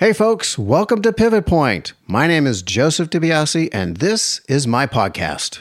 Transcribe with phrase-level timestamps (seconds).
[0.00, 1.92] Hey, folks, welcome to Pivot Point.
[2.06, 5.60] My name is Joseph DiBiase, and this is my podcast.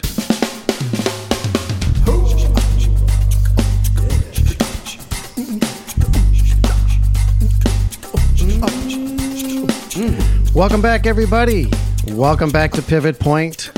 [10.55, 11.69] Welcome back, everybody.
[12.07, 13.71] Welcome back to Pivot Point.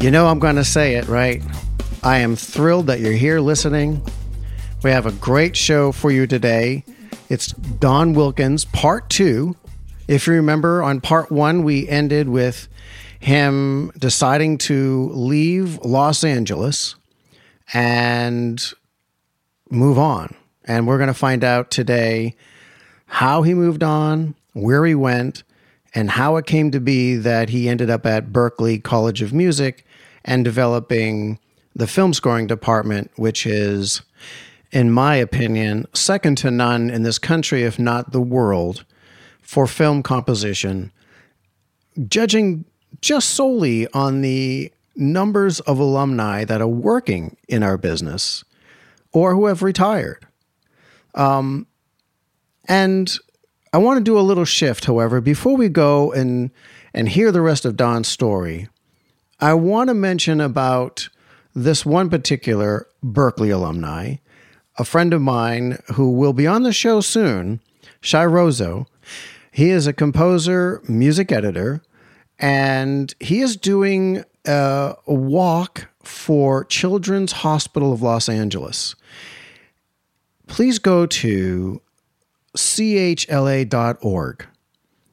[0.00, 1.40] You know, I'm going to say it, right?
[2.02, 4.04] I am thrilled that you're here listening.
[4.82, 6.84] We have a great show for you today.
[7.32, 9.56] It's Don Wilkins, part two.
[10.06, 12.68] If you remember, on part one, we ended with
[13.20, 16.94] him deciding to leave Los Angeles
[17.72, 18.62] and
[19.70, 20.34] move on.
[20.66, 22.36] And we're going to find out today
[23.06, 25.42] how he moved on, where he went,
[25.94, 29.86] and how it came to be that he ended up at Berklee College of Music
[30.22, 31.38] and developing
[31.74, 34.02] the film scoring department, which is
[34.72, 38.84] in my opinion, second to none in this country, if not the world,
[39.42, 40.90] for film composition,
[42.08, 42.64] judging
[43.00, 48.44] just solely on the numbers of alumni that are working in our business
[49.12, 50.26] or who have retired.
[51.14, 51.66] Um,
[52.66, 53.14] and
[53.74, 56.50] I want to do a little shift, however, before we go and
[56.94, 58.68] and hear the rest of Don's story.
[59.40, 61.08] I want to mention about
[61.54, 64.16] this one particular Berklee alumni
[64.76, 67.60] a friend of mine who will be on the show soon,
[68.00, 68.86] Shai Rozo.
[69.50, 71.82] He is a composer, music editor,
[72.38, 78.94] and he is doing a, a walk for Children's Hospital of Los Angeles.
[80.46, 81.80] Please go to
[82.56, 84.46] chla.org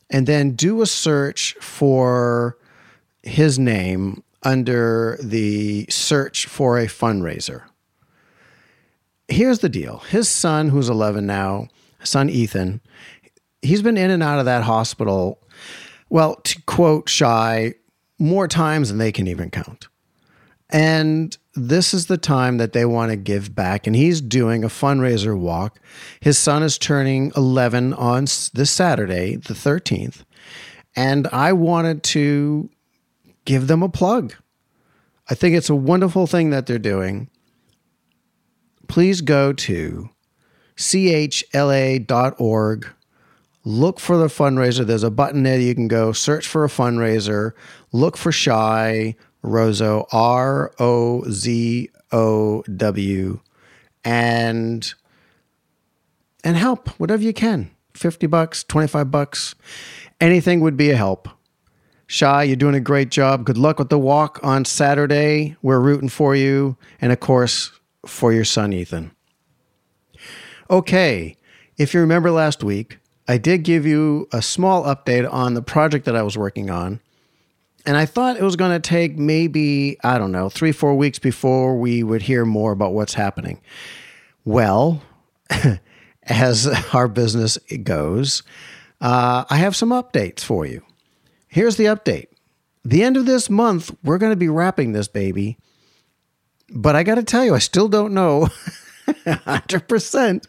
[0.10, 2.58] and then do a search for
[3.24, 7.69] his name under the search for a fundraiser
[9.30, 11.68] here's the deal his son, who's 11 now,
[12.04, 12.82] son Ethan,
[13.62, 15.40] he's been in and out of that hospital,
[16.10, 17.76] well, to quote Shai,
[18.18, 19.88] more times than they can even count.
[20.70, 23.88] And this is the time that they want to give back.
[23.88, 25.80] And he's doing a fundraiser walk.
[26.20, 30.24] His son is turning 11 on this Saturday, the 13th.
[30.96, 32.70] And I wanted to
[33.46, 34.36] give them a plug.
[35.30, 37.30] I think it's a wonderful thing that they're doing
[38.90, 40.10] please go to
[40.76, 42.08] chla.org.
[43.64, 44.86] Look for the fundraiser.
[44.86, 47.54] There's a button there you can go search for a fundraiser.
[47.92, 53.40] Look for Shai Rozo, R O Z O W,
[54.04, 54.94] and
[56.44, 57.72] and help whatever you can.
[57.94, 59.56] 50 bucks, 25 bucks,
[60.22, 61.28] anything would be a help.
[62.08, 63.44] Shai, you're doing a great job.
[63.44, 65.58] Good luck with the walk on Saturday.
[65.62, 66.78] We're rooting for you.
[67.02, 69.12] And of course, for your son, Ethan.
[70.70, 71.38] Okay,
[71.78, 76.06] if you remember last week, I did give you a small update on the project
[76.06, 77.00] that I was working on.
[77.86, 81.18] And I thought it was going to take maybe, I don't know, three, four weeks
[81.18, 83.62] before we would hear more about what's happening.
[84.46, 85.02] Well,
[86.24, 88.44] as our business goes,
[89.02, 90.84] uh, I have some updates for you.
[91.48, 92.28] Here's the update.
[92.84, 95.58] The end of this month, we're going to be wrapping this baby
[96.72, 98.48] but I got to tell you, I still don't know
[99.08, 100.46] 100%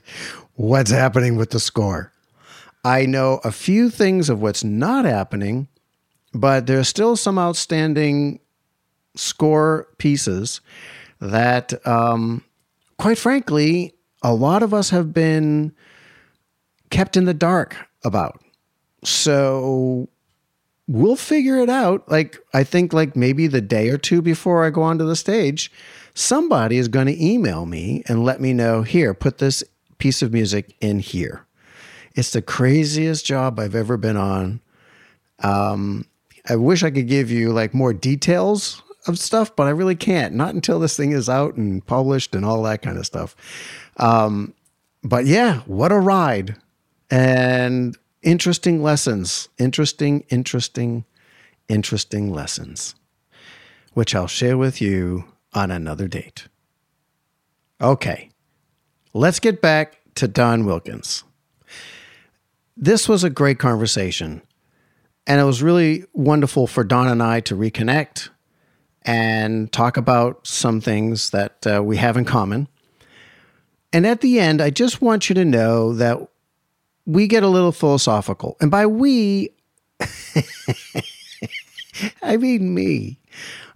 [0.55, 2.13] what's happening with the score.
[2.85, 5.69] I know a few things of what's not happening,
[6.33, 8.41] but there's still some outstanding
[9.17, 10.61] score pieces
[11.21, 12.45] that, um,
[12.99, 15.73] quite frankly, a lot of us have been
[16.91, 18.43] kept in the dark about.
[19.05, 20.09] So
[20.87, 22.11] we'll figure it out.
[22.11, 25.71] Like, I think, like maybe the day or two before I go onto the stage,
[26.21, 29.65] somebody is going to email me and let me know here, put this
[29.99, 31.47] piece of music in here.
[32.15, 34.61] It's the craziest job I've ever been on.
[35.41, 36.07] Um,
[36.49, 40.35] I wish I could give you like more details of stuff, but I really can't.
[40.35, 43.35] Not until this thing is out and published and all that kind of stuff.
[43.97, 44.55] Um,
[45.03, 46.57] but yeah, what a ride
[47.11, 49.49] and interesting lessons.
[49.59, 51.05] Interesting, interesting,
[51.69, 52.95] interesting lessons,
[53.95, 56.49] which I'll share with you on another date.
[57.81, 58.31] Okay,
[59.15, 61.25] let's get back to Don Wilkins.
[62.77, 64.43] This was a great conversation,
[65.27, 68.29] and it was really wonderful for Don and I to reconnect
[69.03, 72.69] and talk about some things that uh, we have in common.
[73.93, 76.19] And at the end, I just want you to know that
[77.07, 78.57] we get a little philosophical.
[78.61, 79.51] And by we,
[82.23, 83.19] I mean me.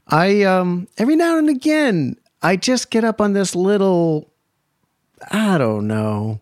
[0.09, 4.31] I um every now and again I just get up on this little
[5.31, 6.41] I don't know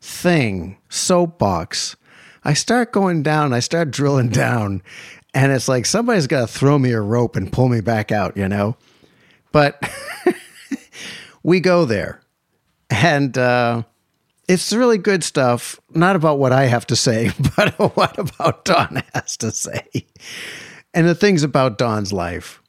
[0.00, 1.96] thing, soapbox
[2.46, 4.80] I start going down, I start drilling down,
[5.34, 8.36] and it's like somebody's got to throw me a rope and pull me back out,
[8.36, 8.76] you know?
[9.50, 9.82] But
[11.42, 12.20] we go there,
[12.88, 13.82] and uh,
[14.48, 15.80] it's really good stuff.
[15.92, 20.06] Not about what I have to say, but what about Don has to say,
[20.94, 22.62] and the things about Don's life,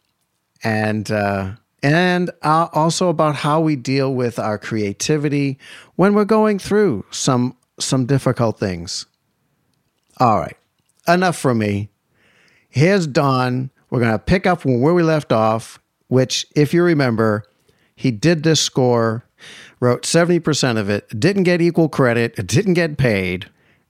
[0.64, 1.52] and uh,
[1.84, 5.58] and uh, also about how we deal with our creativity
[5.96, 9.06] when we're going through some some difficult things.
[10.20, 10.58] All right,
[11.08, 11.90] enough for me.
[12.70, 13.72] Here's Don.
[13.90, 17.44] We're to pick up from where we left off, which, if you remember,
[17.96, 19.26] he did this score,
[19.80, 23.50] wrote 70% of it, didn't get equal credit, didn't get paid,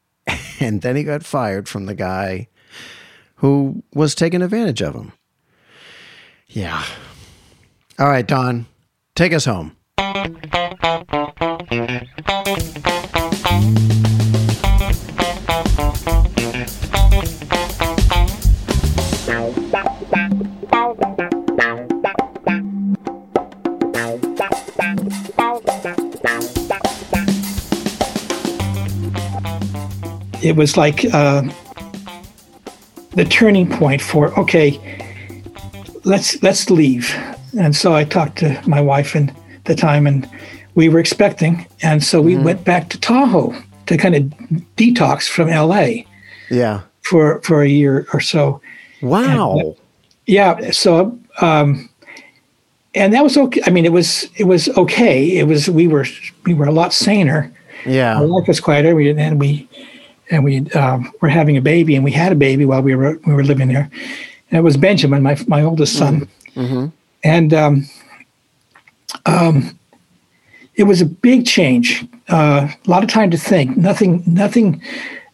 [0.59, 2.47] and then he got fired from the guy
[3.35, 5.13] who was taking advantage of him.
[6.49, 6.83] Yeah.
[7.99, 8.65] All right, Don,
[9.15, 9.75] take us home.
[30.43, 31.41] it was like uh,
[33.15, 34.79] the turning point for okay,
[36.07, 37.13] let's let's leave.
[37.59, 39.33] And so I talked to my wife and
[39.65, 40.27] the time, and
[40.75, 42.43] we were expecting, and so we mm-hmm.
[42.43, 43.53] went back to Tahoe
[43.85, 44.23] to kind of
[44.77, 46.03] detox from LA.
[46.49, 46.81] Yeah.
[47.01, 48.61] For for a year or so.
[49.01, 49.57] Wow.
[49.59, 49.75] And,
[50.25, 50.71] yeah.
[50.71, 51.17] So.
[51.39, 51.89] Um,
[52.95, 53.61] and that was okay.
[53.67, 55.37] I mean, it was it was okay.
[55.37, 56.05] It was we were
[56.45, 57.53] we were a lot saner.
[57.85, 58.95] Yeah, our life was quieter.
[58.95, 59.69] We and we
[60.31, 63.19] and we um, were having a baby, and we had a baby while we were
[63.27, 63.91] we were living there.
[64.49, 66.61] And it was Benjamin, my my oldest son, mm-hmm.
[66.61, 66.85] mm-hmm.
[67.23, 67.89] and um,
[69.25, 69.77] um,
[70.75, 72.05] it was a big change.
[72.29, 73.77] Uh, a lot of time to think.
[73.77, 74.81] Nothing, nothing,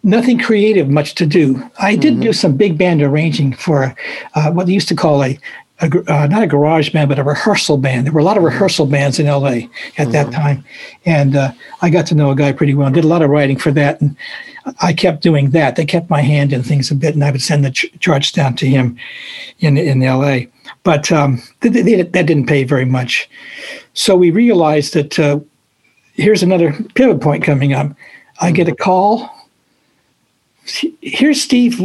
[0.04, 0.90] nothing creative.
[0.90, 1.70] Much to do.
[1.80, 2.24] I did mm-hmm.
[2.24, 3.96] do some big band arranging for
[4.36, 5.40] uh, what they used to call a
[5.82, 8.06] a, uh, not a garage band, but a rehearsal band.
[8.06, 10.12] There were a lot of rehearsal bands in LA at mm-hmm.
[10.12, 10.64] that time,
[11.06, 11.52] and uh,
[11.82, 12.90] I got to know a guy pretty well.
[12.92, 14.16] Did a lot of writing for that, and
[14.82, 15.76] I kept doing that.
[15.76, 18.32] They kept my hand in things a bit, and I would send the ch- charge
[18.32, 18.98] down to him
[19.60, 20.42] in in LA.
[20.84, 23.30] But um, they, they, that didn't pay very much,
[23.94, 25.40] so we realized that uh,
[26.14, 27.92] here's another pivot point coming up.
[28.40, 29.30] I get a call.
[31.02, 31.82] Here's Steve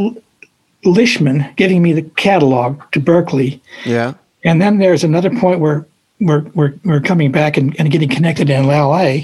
[0.84, 3.60] Lishman giving me the catalog to Berklee.
[3.84, 4.14] Yeah.
[4.44, 5.86] And then there's another point where
[6.20, 9.22] we're we're, we're coming back and, and getting connected in LA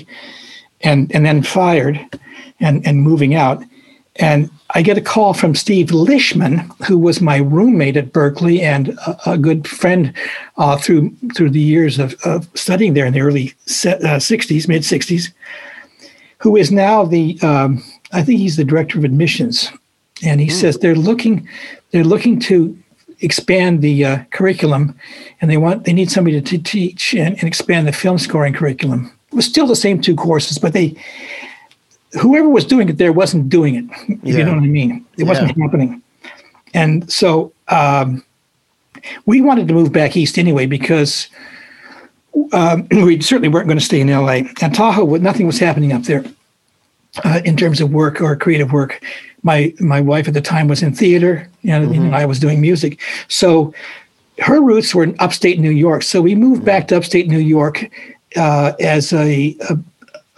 [0.85, 2.01] and and then fired
[2.61, 3.63] and and moving out.
[4.17, 8.91] And I get a call from Steve Lishman, who was my roommate at Berklee and
[8.91, 10.13] a, a good friend
[10.57, 14.83] uh, through through the years of, of, studying there in the early uh, 60s, mid
[14.83, 15.33] 60s,
[16.39, 17.83] who is now the um,
[18.13, 19.73] I think he's the director of admissions
[20.23, 20.53] and he mm.
[20.53, 21.49] says they're looking
[21.91, 22.79] they're looking to
[23.21, 24.99] expand the uh, curriculum,
[25.41, 29.14] and they want they need somebody to, teach and, and, expand the film scoring curriculum.
[29.35, 30.95] It was still the same two courses, but they
[32.21, 33.85] whoever was doing it there wasn't doing it.
[34.09, 34.39] If yeah.
[34.39, 35.65] you know what I mean, it wasn't yeah.
[35.65, 36.03] happening,
[36.73, 38.25] and so um,
[39.27, 41.29] we wanted to move back east anyway because.
[42.53, 44.43] Um, we certainly weren't going to stay in LA.
[44.61, 46.25] And Tahoe, nothing was happening up there
[47.23, 49.01] uh, in terms of work or creative work
[49.45, 52.03] my my wife at the time was in theater, you know, mm-hmm.
[52.07, 53.01] and I was doing music.
[53.29, 53.73] So
[54.39, 56.03] her roots were in upstate New York.
[56.03, 56.67] So we moved mm-hmm.
[56.67, 57.89] back to upstate New York
[58.37, 59.79] uh, as a, a,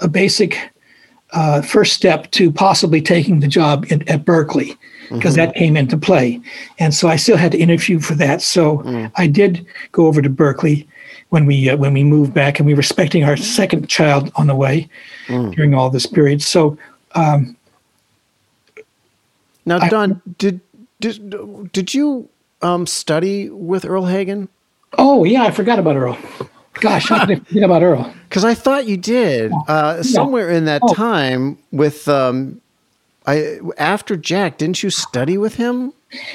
[0.01, 0.73] a basic
[1.33, 4.77] uh, first step to possibly taking the job in, at Berklee
[5.11, 5.47] because mm-hmm.
[5.47, 6.41] that came into play.
[6.79, 8.43] And so I still had to interview for that.
[8.43, 9.11] So mm.
[9.17, 10.87] I did go over to Berklee
[11.31, 14.47] when we uh, when we moved back, and we were expecting our second child on
[14.47, 14.89] the way
[15.27, 15.55] mm.
[15.55, 16.43] during all this period.
[16.43, 16.79] So
[17.15, 17.57] um,
[19.65, 20.61] now, Don, I, did
[21.01, 22.29] did did you
[22.63, 24.49] um, study with Earle Hagen?
[24.97, 26.17] Oh yeah, I forgot about Earle.
[26.81, 28.13] Gosh, how did I forget about Earle?
[28.29, 30.95] Because I thought you did uh, somewhere in that oh.
[30.95, 32.61] time with um,
[33.27, 34.59] I after Jack.
[34.59, 35.93] Didn't you study with him,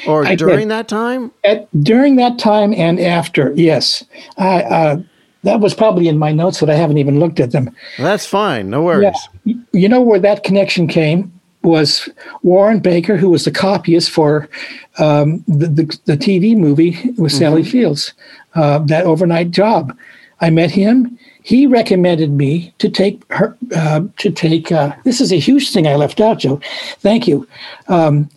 [0.07, 0.69] or I during did.
[0.69, 1.31] that time?
[1.43, 4.03] At, during that time and after, yes.
[4.38, 5.01] I, uh,
[5.43, 7.75] that was probably in my notes, but I haven't even looked at them.
[7.98, 8.69] That's fine.
[8.69, 9.15] No worries.
[9.43, 9.55] Yeah.
[9.74, 11.31] You know where that connection came?
[11.63, 12.10] was
[12.41, 14.50] Warren Baker, who was the copyist for
[14.98, 17.27] um, the, the, the, TV movie with mm-hmm.
[17.27, 18.13] Sally Fields,
[18.55, 19.95] uh, that overnight job.
[20.41, 21.17] I met him.
[21.43, 24.71] He recommended me to take her uh, to take.
[24.71, 26.60] Uh, this is a huge thing I left out, Joe.
[27.00, 27.48] Thank you.
[27.88, 28.29] Um,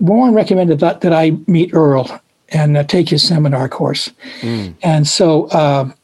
[0.00, 4.74] Warren recommended that, that I meet Earle and uh, take his seminar course, mm.
[4.82, 5.94] and so um,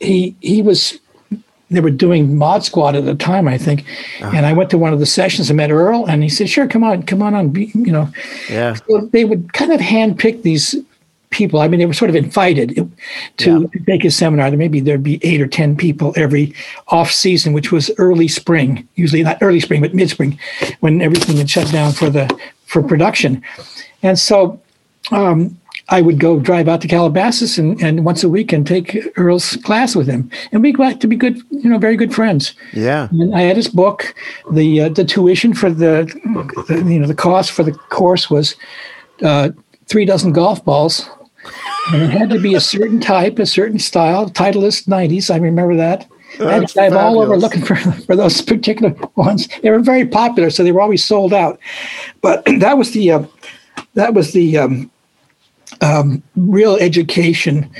[0.00, 0.98] he he was
[1.70, 3.84] they were doing Mod Squad at the time, I think.
[4.20, 6.68] And I went to one of the sessions and met Earle, and he said, "Sure,
[6.68, 8.08] come on, come on, on." Be, you know,
[8.48, 8.74] Yeah.
[8.74, 10.76] so they would kind of handpick these
[11.30, 11.60] people.
[11.60, 12.90] I mean, they were sort of invited
[13.38, 14.50] to take a seminar.
[14.50, 16.54] There maybe there'd be eight or ten people every
[16.88, 20.38] off season, which was early spring, usually not early spring, but mid spring,
[20.80, 22.28] when everything had shut down for the
[22.66, 23.42] for production.
[24.02, 24.60] And so
[25.12, 28.96] um, I would go drive out to Calabasas and, and once a week and take
[29.16, 32.54] Earle's class with him, and we got to be good, you know, very good friends.
[32.72, 33.08] Yeah.
[33.12, 34.14] And I had his book.
[34.50, 36.04] The uh, the tuition for the,
[36.68, 38.56] the you know the cost for the course was
[39.22, 39.50] uh,
[39.86, 41.08] three dozen golf balls,
[41.92, 44.28] and it had to be a certain type, a certain style.
[44.30, 46.08] Titleist '90s, I remember that.
[46.38, 47.76] That's to all over looking for
[48.06, 49.48] for those particular ones.
[49.62, 51.58] They were very popular, so they were always sold out.
[52.20, 53.24] But that was the uh,
[53.94, 54.90] that was the um,
[55.80, 57.70] um, real education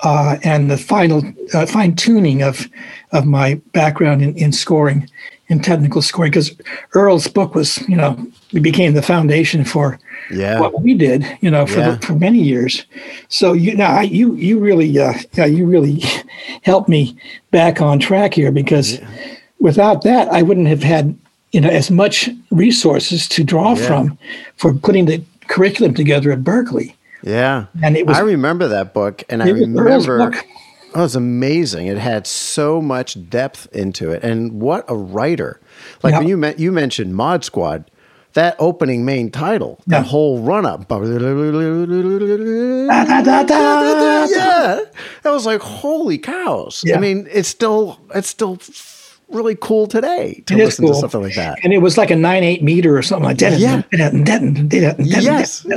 [0.00, 1.22] uh, and the final
[1.54, 2.68] uh, fine tuning of
[3.12, 5.08] of my background in, in scoring,
[5.48, 6.30] in technical scoring.
[6.30, 6.56] Because
[6.94, 8.16] Earle's book was, you know,
[8.52, 9.98] it became the foundation for
[10.30, 10.60] Yeah.
[10.60, 11.90] what we did, you know, for Yeah.
[11.92, 12.84] the, for many years.
[13.28, 16.02] So you now I, you you really uh, yeah, you really
[16.62, 17.16] helped me
[17.50, 18.98] back on track here because
[19.60, 21.16] without that I wouldn't have had
[21.52, 23.86] you know as much resources to draw Yeah.
[23.86, 24.18] from
[24.56, 26.94] for putting the curriculum together at Berklee.
[27.22, 27.66] Yeah.
[27.82, 30.36] And it was- I remember that book and I It was Earle's remember.
[30.94, 31.88] Oh, it was amazing.
[31.88, 34.22] It had so much depth into it.
[34.24, 35.60] And what a writer.
[36.02, 36.18] Like Yeah.
[36.20, 37.90] when you men- you mentioned Mod Squad,
[38.36, 39.98] that opening main title, Yeah.
[40.00, 40.86] the whole run up.
[44.30, 44.80] Yeah.
[45.22, 46.82] That was like, holy cows.
[46.86, 46.96] Yeah.
[46.96, 48.58] I mean, it's still it's still
[49.28, 50.94] really cool today to It is listen cool.
[50.94, 51.58] to something like that.
[51.64, 53.58] And it was like a nine eight meter or something like that.
[53.58, 53.82] Yeah.
[54.98, 55.66] Yes.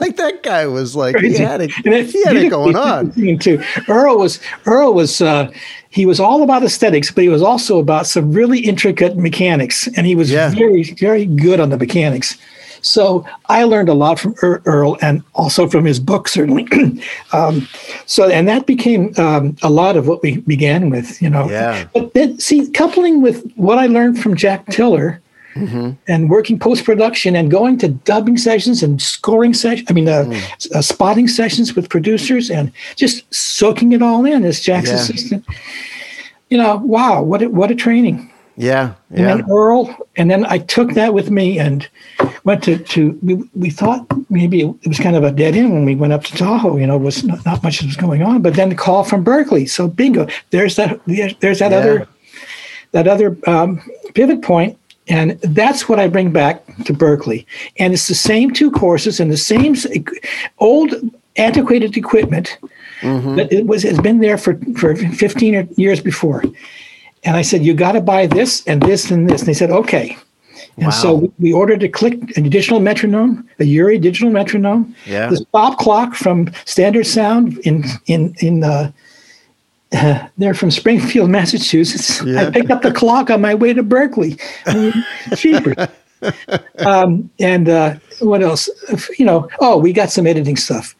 [0.00, 3.12] Like that guy was like he had it, And it- he had it going on.
[3.38, 3.62] Too.
[3.88, 5.50] Earle was Earle was uh,
[5.92, 10.06] he was all about aesthetics, but he was also about some really intricate mechanics, and
[10.06, 10.50] he was Yeah.
[10.50, 12.36] very very good on the mechanics.
[12.84, 16.66] So I learned a lot from Ear- Earle, and also from his book certainly.
[17.32, 17.68] um,
[18.06, 21.48] so and that became um, a lot of what we began with, you know.
[21.48, 21.84] Yeah.
[21.94, 25.20] But then see, coupling with what I learned from Jack Tillar
[25.54, 29.86] and working post production and going to dubbing sessions and scoring sessions.
[29.90, 34.44] I mean, uh, s- uh, spotting sessions with producers and just soaking it all in
[34.44, 34.94] as Jack's Yeah.
[34.96, 35.44] assistant.
[36.50, 38.30] You know, wow, what a, what a training!
[38.56, 38.92] Yeah.
[39.10, 39.36] And Yeah.
[39.36, 41.88] then Earle, and then I took that with me and
[42.44, 43.18] went to to.
[43.22, 46.24] We, we thought maybe it was kind of a dead end when we went up
[46.24, 46.76] to Tahoe.
[46.76, 48.42] You know, was not, not much was going on.
[48.42, 49.68] But then the call from Berklee.
[49.68, 51.00] So bingo, there's that.
[51.06, 51.78] There's that Yeah.
[51.78, 52.08] other
[52.92, 53.80] that other um,
[54.12, 54.76] pivot point,
[55.08, 57.44] and that's what I bring back to Berklee.
[57.78, 59.74] And it's the same two courses and the same
[60.58, 60.94] old
[61.36, 62.58] antiquated equipment
[63.02, 66.44] that it was has been there for for 15 years before.
[67.24, 69.40] And I said, you got to buy this and this and this.
[69.42, 70.16] And they said, okay.
[70.78, 71.18] And so Wow.
[71.20, 75.28] we- we ordered a click, an additional metronome, a UREI digital metronome, Yeah.
[75.30, 78.90] the stop clock from Standard Sound in in in uh,
[79.94, 82.22] uh, they're from Springfield, Massachusetts.
[82.24, 82.46] Yeah.
[82.46, 84.38] I picked up the clock on my way to Berklee.
[85.36, 85.88] Cheaper.
[86.86, 88.68] um, and uh, what else?
[89.18, 90.94] You know, oh, we got some editing stuff,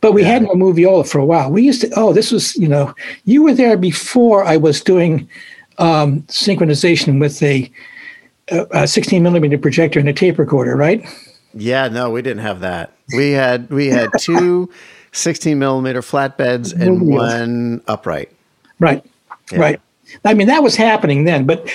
[0.00, 1.50] but we had no Moviola for a while.
[1.50, 1.90] We used to.
[1.96, 5.28] Oh, this was you know, you were there before I was doing
[5.78, 7.70] um, synchronization with a,
[8.50, 11.04] a, a 16 millimeter projector and a tape recorder, right?
[11.54, 12.92] Yeah, no, we didn't have that.
[13.14, 14.70] We had we had two
[15.12, 18.30] 16 millimeter flatbeds and one upright.
[18.78, 19.04] Right.
[19.52, 19.58] Yeah.
[19.58, 19.80] Right.
[20.24, 21.68] I mean, that was happening then, but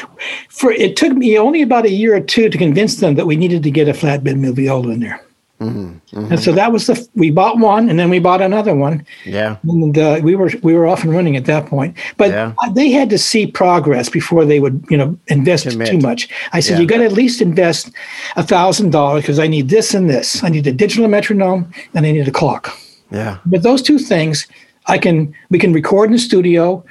[0.50, 3.36] for it took me only about a year or two to convince them that we
[3.36, 5.24] needed to get a flatbed Moviola in there.
[5.62, 6.32] Mm-hmm.
[6.32, 9.58] And so that was the we bought one, and then we bought another one, Yeah.
[9.64, 11.96] and uh, we were we were off and running at that point.
[12.18, 12.54] But Yeah.
[12.74, 15.88] they had to see progress before they would you know invest Commit.
[15.88, 16.28] too much.
[16.54, 16.82] I said Yeah.
[16.82, 17.92] you got to at least invest
[18.36, 20.44] a thousand dollars because I need this and this.
[20.44, 22.76] I need a digital metronome and I need a clock.
[23.12, 23.38] Yeah.
[23.46, 24.48] But those two things,
[24.88, 26.84] I can we can record in the studio,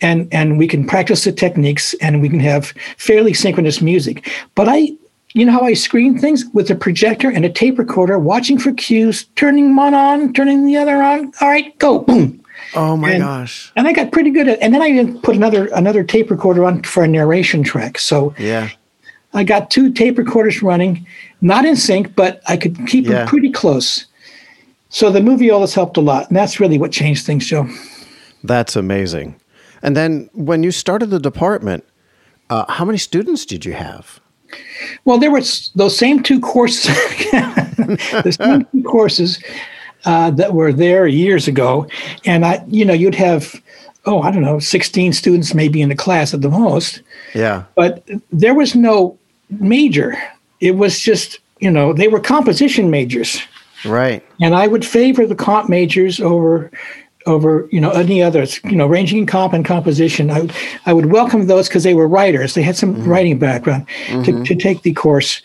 [0.00, 4.30] and and we can practice the techniques, and we can have fairly synchronous music.
[4.54, 4.90] But I,
[5.34, 8.72] you know how I screen things with a projector and a tape recorder, watching for
[8.72, 11.32] cues, turning one on, turning the other on.
[11.40, 12.36] All right, go boom.
[12.74, 13.72] Oh my And- gosh.
[13.76, 14.60] And I got pretty good at.
[14.60, 17.98] And then I put another another tape recorder on for a narration track.
[17.98, 18.68] So Yeah.
[19.32, 21.06] I got two tape recorders running,
[21.40, 23.10] not in sync, but I could keep Yeah.
[23.12, 24.06] them pretty close.
[24.90, 27.68] So the Moviolas helped a lot, and that's really what changed things, Joe.
[28.44, 29.40] That's amazing.
[29.82, 31.84] And then when you started the department,
[32.50, 34.20] uh, how many students did you have?
[35.04, 35.42] Well, there were
[35.74, 36.86] those same two courses,
[37.30, 39.42] the same two courses
[40.04, 41.86] uh, that were there years ago,
[42.26, 43.62] and I, you know, you'd have
[44.06, 47.02] oh, I don't know, 16 students maybe in the class at the most.
[47.34, 47.64] Yeah.
[47.74, 49.18] But there was no
[49.50, 50.16] major.
[50.60, 53.42] It was just, you know, they were composition majors.
[53.84, 54.24] Right.
[54.40, 56.70] And I would favor the comp majors over
[57.26, 60.30] over you know any others you know ranging in comp and composition.
[60.30, 60.48] I,
[60.86, 62.54] I would welcome those because they were writers.
[62.54, 63.08] They had some mm-hmm.
[63.08, 64.22] writing background mm-hmm.
[64.22, 65.42] to, to take the course.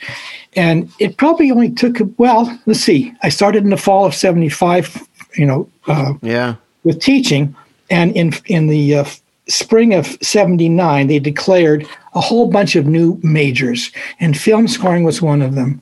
[0.55, 3.13] And it probably only took well let's see.
[3.23, 6.55] I started in the fall of 75 you know uh, yeah.
[6.83, 7.55] with teaching.
[7.89, 9.05] And in in the uh,
[9.47, 13.91] spring of 79 they declared a whole bunch of new majors.
[14.19, 15.81] And film scoring was one of them.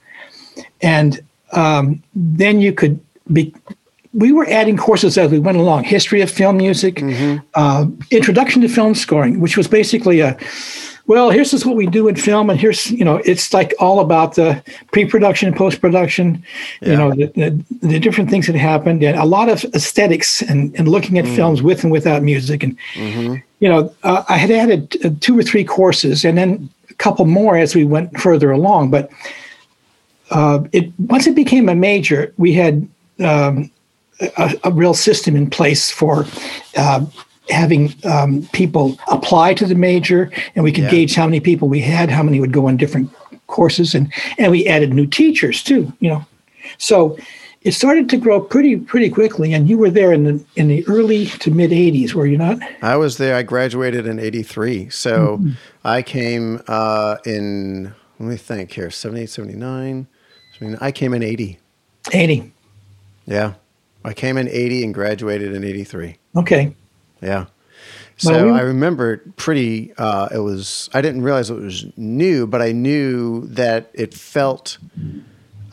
[0.81, 1.22] And
[1.55, 3.00] um, then you could
[3.31, 3.53] be
[4.13, 7.43] we were adding courses as we went along history of film music mm-hmm.
[7.55, 10.38] uh, introduction to film scoring which was basically a
[11.07, 14.00] well here's is what we do in film and here's you know it's like all
[14.00, 16.43] about the pre-production and post-production
[16.81, 16.91] yeah.
[16.91, 20.74] you know the, the, the, different things that happened and a lot of aesthetics and,
[20.75, 21.36] and looking at mm.
[21.36, 23.36] films with and without music and mm-hmm.
[23.60, 27.25] you know uh, i had added uh, two or three courses and then a couple
[27.25, 29.10] more as we went further along but
[30.32, 32.88] uh, it once it became a major we had
[33.20, 33.70] um,
[34.38, 36.25] a, a, real system in place for
[36.77, 37.06] uh,
[37.50, 40.92] having um, people apply to the major, and we could yeah.
[40.92, 43.12] gauge how many people we had, how many would go on different
[43.48, 45.92] courses, and and we added new teachers too.
[46.00, 46.25] You know,
[46.77, 47.18] so
[47.62, 49.53] it started to grow pretty pretty quickly.
[49.53, 52.60] And you were there in the in the early to mid '80s, were you not?
[52.82, 53.36] I was there.
[53.36, 55.51] I graduated in '83, so mm-hmm.
[55.84, 57.94] I came uh, in.
[58.20, 60.08] Let me think here: 78, 79.
[60.82, 61.60] I came in 80.
[62.12, 62.51] 80.
[63.25, 63.53] Yeah.
[64.03, 66.17] I came in 80 and graduated in 83.
[66.36, 66.75] Okay.
[67.22, 67.46] Yeah.
[68.17, 72.46] So well, I remember it pretty, uh, it was, I didn't realize it was new,
[72.46, 74.77] but I knew that it felt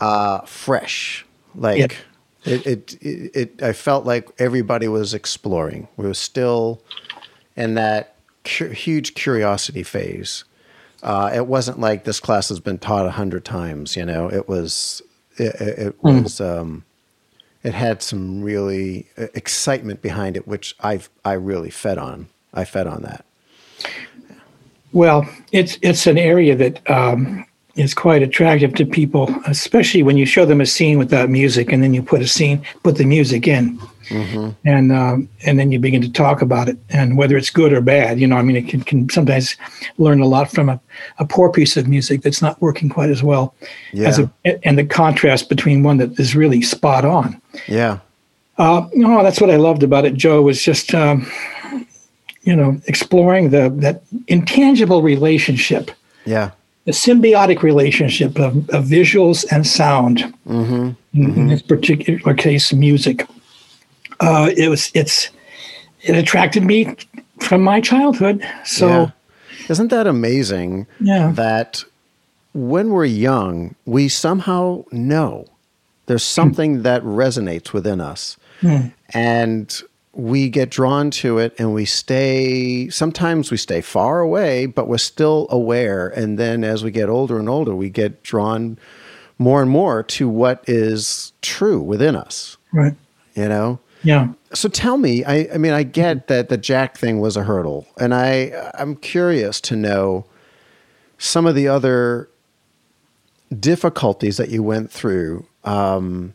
[0.00, 1.26] uh, fresh.
[1.54, 1.78] Like
[2.44, 2.52] yeah.
[2.52, 5.88] it, it, it, it, I felt like everybody was exploring.
[5.96, 6.82] We were still
[7.56, 10.44] in that cu- huge curiosity phase.
[11.02, 14.48] Uh, it wasn't like this class has been taught a hundred times, you know, it
[14.48, 15.02] was,
[15.36, 16.22] it, it mm.
[16.22, 16.84] was, um,
[17.62, 22.28] it had some really uh, excitement behind it, which I I really fed on.
[22.54, 23.24] I fed on that.
[24.92, 27.44] Well, it's it's an area that um,
[27.76, 31.82] is quite attractive to people, especially when you show them a scene without music, and
[31.82, 33.78] then you put a scene, put the music in,
[34.10, 34.50] mm-hmm.
[34.64, 37.80] and um, and then you begin to talk about it, and whether it's good or
[37.80, 38.20] bad.
[38.20, 39.56] You know, I mean, it can, can sometimes
[39.98, 40.80] learn a lot from a,
[41.18, 43.54] a poor piece of music that's not working quite as well,
[43.92, 44.08] yeah.
[44.08, 44.30] as a,
[44.66, 47.40] and the contrast between one that is really spot on.
[47.66, 47.98] Yeah.
[48.58, 50.42] Uh, you know, that's what I loved about it, Joe.
[50.42, 51.26] Was just um,
[52.42, 55.90] you know exploring the that intangible relationship.
[56.26, 56.50] Yeah
[56.86, 60.20] the symbiotic relationship of, of visuals and sound.
[60.48, 60.92] Mm-hmm.
[61.14, 61.40] Mm-hmm.
[61.40, 63.26] in, this particular case, music.
[64.20, 65.30] Uh, it was it's
[66.02, 66.96] it attracted me
[67.40, 68.46] from my childhood.
[68.64, 69.10] So, yeah.
[69.68, 70.86] isn't that amazing?
[71.00, 71.32] Yeah.
[71.32, 71.84] That
[72.52, 75.46] when we're young, we somehow know
[76.06, 76.82] there's something mm.
[76.82, 78.92] that resonates within us, mm.
[79.10, 84.88] and we get drawn to it and we stay sometimes we stay far away but
[84.88, 88.76] we're still aware and then as we get older and older we get drawn
[89.38, 92.94] more and more to what is true within us right
[93.36, 97.20] you know yeah so tell me i i mean i get that the jack thing
[97.20, 100.24] was a hurdle and i i'm curious to know
[101.18, 102.28] some of the other
[103.58, 106.32] difficulties that you went through um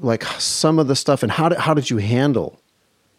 [0.00, 2.60] like some of the stuff and how did, how did you handle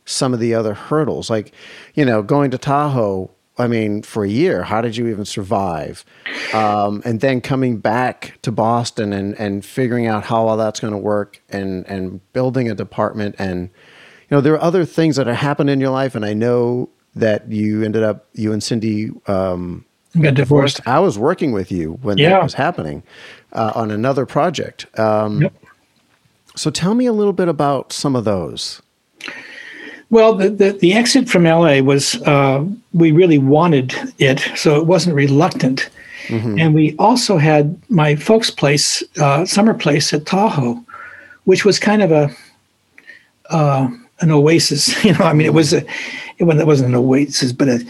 [0.05, 1.29] some of the other hurdles.
[1.29, 1.53] Like,
[1.95, 6.03] you know, going to Tahoe, I mean, for a year, how did you even survive?
[6.53, 10.93] Um, and then coming back to Boston and, and figuring out how all that's going
[10.93, 13.35] to work and, and building a department.
[13.37, 13.69] And,
[14.29, 16.15] you know, there are other things that have happened in your life.
[16.15, 19.85] And I know that you ended up, you and Cindy, um,
[20.19, 20.81] got divorced.
[20.87, 22.31] I was working with you when yeah.
[22.31, 23.03] that was happening
[23.53, 24.87] uh, on another project.
[24.99, 25.53] Um, yep.
[26.55, 28.81] So tell me a little bit about some of those.
[30.11, 34.85] Well, the, the, the, exit from LA was, uh, we really wanted it, so it
[34.85, 35.89] wasn't reluctant.
[36.27, 36.59] Mm-hmm.
[36.59, 40.83] And we also had my folks' place, uh, summer place at Tahoe,
[41.45, 42.29] which was kind of a,
[43.49, 45.03] uh, an oasis.
[45.05, 45.83] You know, I mean, it was a,
[46.37, 47.85] it wasn't an oasis, but a,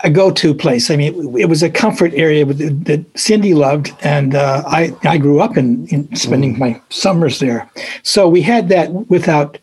[0.00, 0.90] a go-to place.
[0.90, 5.40] I mean, it, was a comfort area that Cindy loved, and uh, I I grew
[5.40, 6.58] up in, in spending mm.
[6.58, 7.68] my summers there.
[8.04, 9.58] So we had that without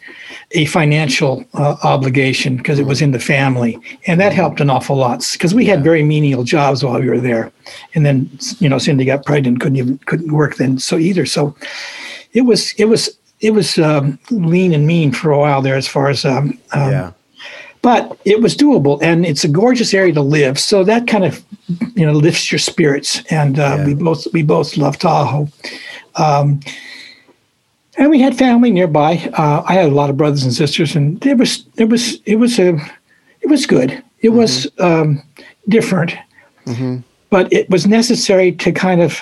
[0.52, 4.98] a financial uh, obligation because it was in the family, and that helped an awful
[4.98, 7.52] lot because we had very menial jobs while we were there,
[7.94, 11.26] and then you know Cindy got pregnant, couldn't even couldn't work then so either.
[11.26, 11.56] So
[12.34, 15.88] it was it was it was um, lean and mean for a while there as
[15.88, 17.12] far as um, um, yeah
[17.86, 20.58] but it was doable, and it's a gorgeous area to live.
[20.58, 21.44] So that kind of
[21.96, 23.86] you know lifts your spirits, and uh, Yeah.
[23.86, 25.48] we both we both love Tahoe.
[26.16, 26.60] Um,
[28.00, 29.30] and we had family nearby.
[29.38, 32.38] Uh, I had a lot of brothers and sisters, and it was it was it
[32.38, 32.70] was a
[33.42, 34.04] it was good.
[34.22, 35.22] It was um,
[35.70, 36.16] different,
[37.30, 39.20] but it was necessary to kind of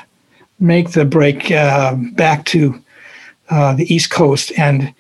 [0.60, 2.80] make the break uh, back to
[3.50, 4.94] uh, the East Coast, and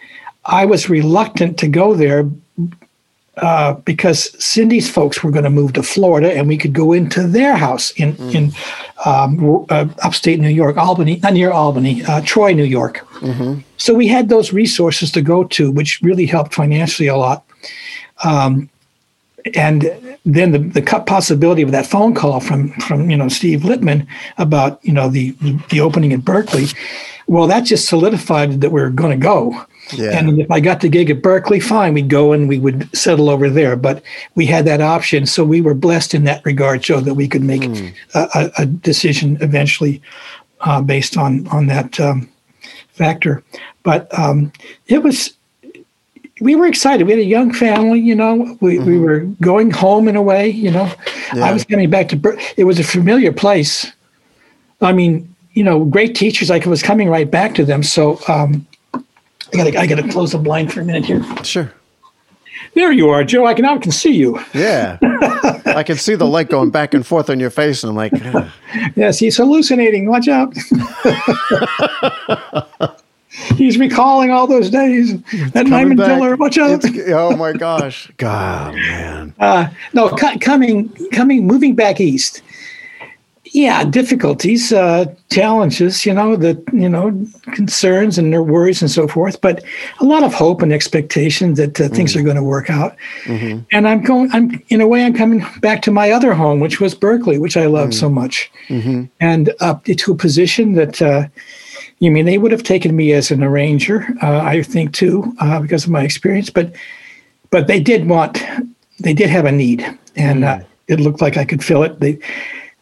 [0.43, 2.29] I was reluctant to go there
[3.37, 7.27] uh, because Cindy's folks were going to move to Florida, and we could go into
[7.27, 8.51] their house in in
[9.05, 13.05] um, uh, upstate New York, Albany, not near Albany, uh, Troy, New York.
[13.77, 17.43] So we had those resources to go to, which really helped financially a lot.
[18.23, 18.69] Um,
[19.55, 19.81] and
[20.25, 24.79] then the, the possibility of that phone call from from you know Steve Littman about
[24.83, 25.31] you know the
[25.69, 26.73] the opening at Berklee,
[27.27, 29.65] well that just solidified that we are going to go.
[29.97, 30.17] Yeah.
[30.17, 33.29] And if I got the gig at Berklee, fine, we'd go and we would settle
[33.29, 33.75] over there.
[33.75, 34.01] But
[34.35, 37.43] we had that option, so we were blessed in that regard, Joe, that we could
[37.43, 40.01] make a, a, a decision eventually
[40.61, 42.29] uh, based on on that um,
[42.89, 43.43] factor.
[43.83, 44.51] But um,
[44.87, 45.33] it was
[46.41, 47.05] we were excited.
[47.05, 48.57] We had a young family, you know.
[48.59, 50.91] We, we were going home in a way, you know.
[51.33, 51.45] Yeah.
[51.45, 52.15] I was coming back to.
[52.15, 53.91] Ber- It was a familiar place.
[54.81, 56.49] I mean, you know, great teachers.
[56.51, 57.83] I was coming right back to them.
[57.83, 58.65] So um,
[59.53, 61.23] I got to I got to close the blind for a minute here.
[61.43, 61.71] Sure.
[62.75, 63.45] There you are, Joe.
[63.45, 64.39] I can now can see you.
[64.53, 64.97] Yeah.
[65.65, 68.13] I can see the light going back and forth on your face, and I'm like.
[68.95, 70.07] Yes, he's hallucinating.
[70.07, 70.55] Watch out.
[73.55, 75.21] he's recalling all those days.
[75.51, 76.07] That Nyman back.
[76.19, 76.35] Diller.
[76.35, 76.83] Watch out.
[76.83, 78.11] It's- oh my gosh.
[78.17, 79.33] God, man.
[79.39, 82.41] Uh, no, cu- coming, coming, moving back east.
[83.55, 87.11] Yeah, difficulties, uh, challenges, you know, the you know
[87.53, 89.63] concerns and their worries and so forth, but
[89.99, 92.95] a lot of hope and expectation that uh, things are going to work out.
[93.71, 94.31] And I'm going.
[94.33, 95.05] I'm in a way.
[95.05, 98.51] I'm coming back to my other home, which was Berklee, which I love so much,
[99.19, 101.01] and up to a position that.
[101.01, 101.27] Uh,
[101.99, 104.05] you mean they would have taken me as an arranger?
[104.21, 106.49] Uh, I think too, uh, because of my experience.
[106.49, 106.73] But
[107.49, 108.43] but they did want
[108.99, 109.85] they did have a need
[110.15, 112.17] and uh, it looked like i could fill it they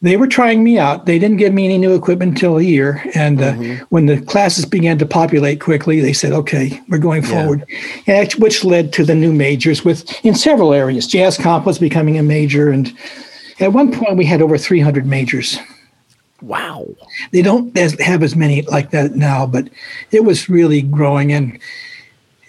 [0.03, 3.03] they were trying me out they didn't give me any new equipment until a year
[3.13, 3.53] and uh,
[3.89, 7.65] when the classes began to populate quickly they said okay we're going forward
[8.07, 12.17] and which led to the new majors with in several areas jazz comp was becoming
[12.17, 12.93] a major and
[13.59, 15.57] at one point we had over 300 majors
[16.41, 16.87] Wow.
[17.31, 19.69] they don't have as many like that now, but
[20.09, 21.31] it was really growing.
[21.31, 21.59] And,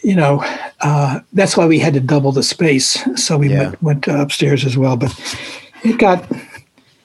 [0.02, 0.42] you know,
[0.80, 2.98] uh, that's why we had to double the space.
[3.20, 3.74] So we Yeah.
[3.82, 4.96] went, went upstairs as well.
[4.96, 5.12] But
[5.84, 6.24] it got,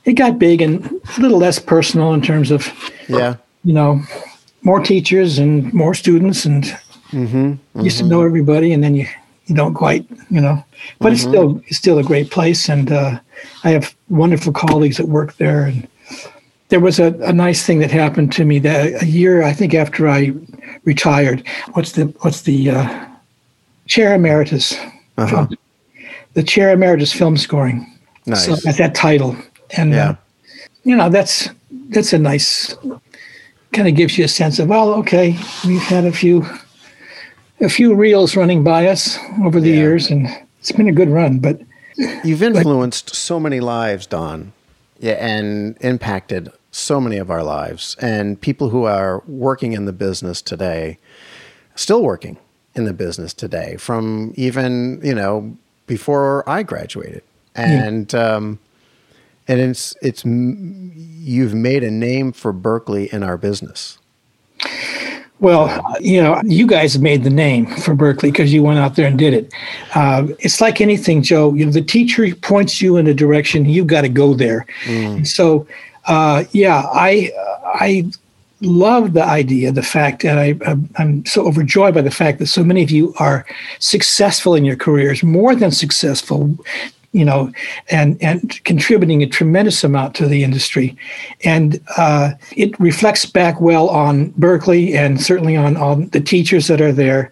[0.08, 0.86] it got big and
[1.18, 2.74] a little less personal in terms of,
[3.08, 3.36] Yeah.
[3.64, 4.02] you know,
[4.64, 6.66] more teachers and more students and
[7.12, 9.06] you used to know everybody and then you,
[9.46, 10.64] you don't quite, you know,
[11.00, 12.70] but it's still, it's still a great place.
[12.70, 13.20] And uh,
[13.64, 15.88] I have wonderful colleagues that work there and,
[16.70, 19.74] there was a, a nice thing that happened to me that a year I think
[19.74, 20.34] after I
[20.84, 21.48] retired.
[21.74, 23.08] What's the what's the uh,
[23.86, 24.76] chair emeritus?
[25.18, 25.48] Uh-huh.
[26.34, 27.86] The chair emeritus film scoring.
[28.26, 28.46] Nice.
[28.46, 29.36] So at that title,
[29.72, 30.10] and Yeah.
[30.10, 30.16] uh,
[30.84, 31.50] you know that's
[31.90, 32.76] that's a nice
[33.74, 36.46] kind of gives you a sense of well, okay, we've had a few
[37.60, 39.76] a few reels running by us over the Yeah.
[39.76, 40.28] years, and
[40.60, 41.40] it's been a good run.
[41.40, 41.62] But
[42.24, 44.54] You've influenced so many lives, Don,
[45.00, 47.96] yeah, and impacted so many of our lives.
[48.00, 51.00] And people who are working in the business today,
[51.76, 52.38] still working
[52.76, 57.24] in the business today, from even you know before I graduated,
[57.56, 58.60] and um,
[59.48, 63.98] and it's it's you've made a name for Berklee in our business.
[65.40, 68.96] Well, you know, you guys have made the name for Berklee because you went out
[68.96, 69.54] there and did it.
[69.94, 71.54] Uh, it's like anything, Joe.
[71.54, 74.66] You know, the teacher points you in a direction, you've got to go there.
[75.24, 75.68] So,
[76.06, 77.32] uh, yeah, I
[77.66, 78.10] I
[78.62, 80.56] love the idea, the fact that I
[80.98, 83.46] I'm so overjoyed by the fact that so many of you are
[83.78, 86.58] successful in your careers, more than successful.
[87.14, 87.52] You know,
[87.90, 90.96] and and contributing a tremendous amount to the industry,
[91.44, 96.82] and uh, it reflects back well on Berklee and certainly on on the teachers that
[96.82, 97.32] are there.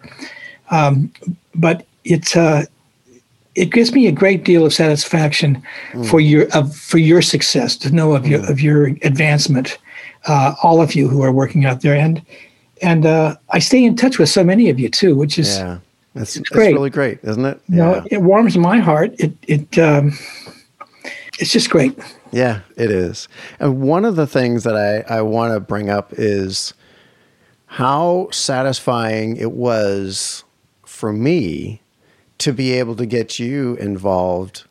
[0.70, 1.12] Um,
[1.54, 2.64] but it's uh,
[3.56, 5.62] it gives me a great deal of satisfaction
[6.04, 9.78] for your of, for your success to know of your of your advancement.
[10.26, 12.22] Uh, all of you who are working out there, and
[12.82, 15.78] and uh, I stay in touch with so many of you too, which is Yeah,
[16.16, 16.72] that's, that's great.
[16.72, 17.60] really great, isn't it?
[17.68, 19.14] you know it warms my heart.
[19.18, 20.12] It it um,
[21.38, 21.98] it's just great.
[22.32, 23.28] Yeah, it is.
[23.60, 26.74] And one of the things that I, I want to bring up is
[27.66, 30.44] how satisfying it was
[30.84, 31.82] for me
[32.38, 34.64] to be able to get you involved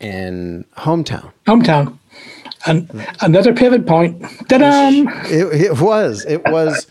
[0.00, 1.32] in hometown.
[1.46, 1.98] Hometown.
[2.66, 4.22] And another pivot point.
[4.48, 4.90] Ta-da!
[5.26, 6.24] It, it was.
[6.26, 6.86] It was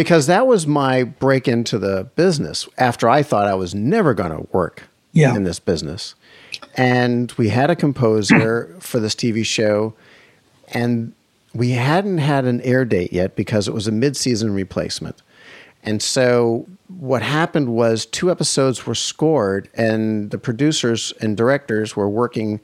[0.00, 4.30] because that was my break into the business after I thought I was never going
[4.30, 5.36] to work Yeah.
[5.36, 6.14] in this business.
[6.74, 9.92] And we had a composer for this TV show,
[10.68, 11.12] and
[11.54, 15.20] we hadn't had an air date yet because it was a mid season replacement.
[15.82, 22.08] And so what happened was two episodes were scored, and the producers and directors were
[22.08, 22.58] working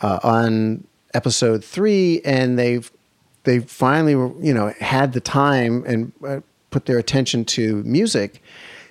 [0.00, 2.80] uh, on episode three, and they
[3.42, 6.40] they finally you know had the time and uh,
[6.74, 8.42] put their attention to music,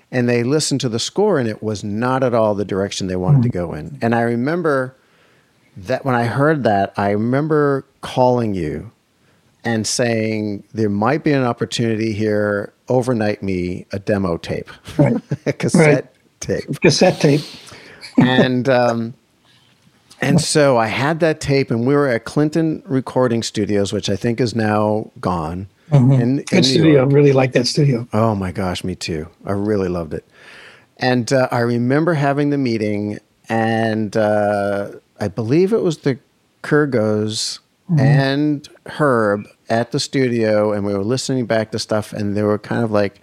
[0.10, 3.18] and they listened to the score, and it was not at all the direction they
[3.18, 3.98] wanted to go in.
[4.02, 4.96] And I remember
[5.76, 8.92] that when I heard that, I remember calling you
[9.66, 12.72] and saying there might be an opportunity here.
[12.88, 15.16] Overnight me a demo tape, Right.
[15.46, 16.08] a cassette Right.
[16.40, 17.42] tape Cassette tape.
[18.18, 19.14] and um,
[20.22, 24.16] and so I had that tape, and we were at Clinton Recording Studios, which I
[24.16, 25.68] think is now gone.
[25.94, 27.02] In, in Good studio.
[27.02, 27.12] York.
[27.12, 28.08] Really like that studio.
[28.14, 29.28] Oh my gosh, me too.
[29.46, 30.26] I really loved it.
[30.98, 36.20] And uh, I remember having the meeting, and uh, I believe it was the
[36.64, 37.60] Kurgos
[38.00, 42.58] and Herb at the studio, and we were listening back to stuff, and they were
[42.58, 43.20] kind of like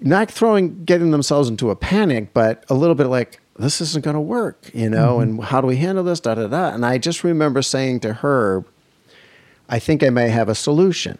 [0.00, 4.14] not throwing, getting themselves into a panic, but a little bit like, this isn't going
[4.14, 6.20] to work, you know, and how do we handle this?
[6.20, 6.68] Da da da.
[6.68, 8.66] And I just remember saying to Herb,
[9.68, 11.18] I think I may have a solution.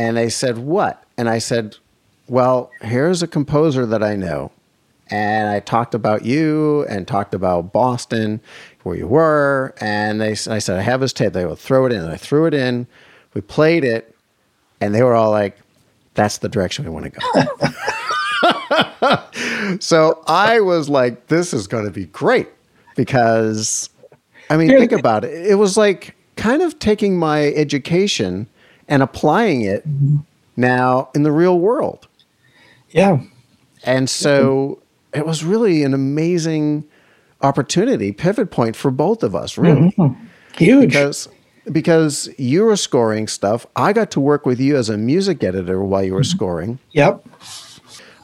[0.00, 1.04] And they said, What?
[1.18, 1.76] And I said,
[2.26, 4.50] Well, here's a composer that I know.
[5.10, 8.40] And I talked about you and talked about Boston,
[8.82, 9.74] where you were.
[9.78, 11.34] And they, I said, I have his tape.
[11.34, 12.00] They would throw it in.
[12.00, 12.86] And I threw it in.
[13.34, 14.16] We played it.
[14.80, 15.58] And they were all like,
[16.14, 17.20] That's the direction we want to
[19.60, 19.76] go.
[19.80, 22.48] so I was like, This is going to be great.
[22.96, 23.90] Because,
[24.48, 25.46] I mean, think about it.
[25.46, 28.48] It was like kind of taking my education
[28.90, 30.16] and applying it mm-hmm.
[30.56, 32.08] now in the real world.
[32.90, 33.20] Yeah.
[33.84, 34.80] And so
[35.14, 35.20] mm-hmm.
[35.20, 36.84] it was really an amazing
[37.40, 39.92] opportunity, pivot point for both of us, really.
[39.92, 40.26] Mm-hmm.
[40.56, 40.90] Huge.
[40.90, 41.28] Because
[41.70, 43.66] because you were scoring stuff.
[43.76, 46.78] I got to work with you as a music editor while you were scoring.
[46.90, 47.24] yep.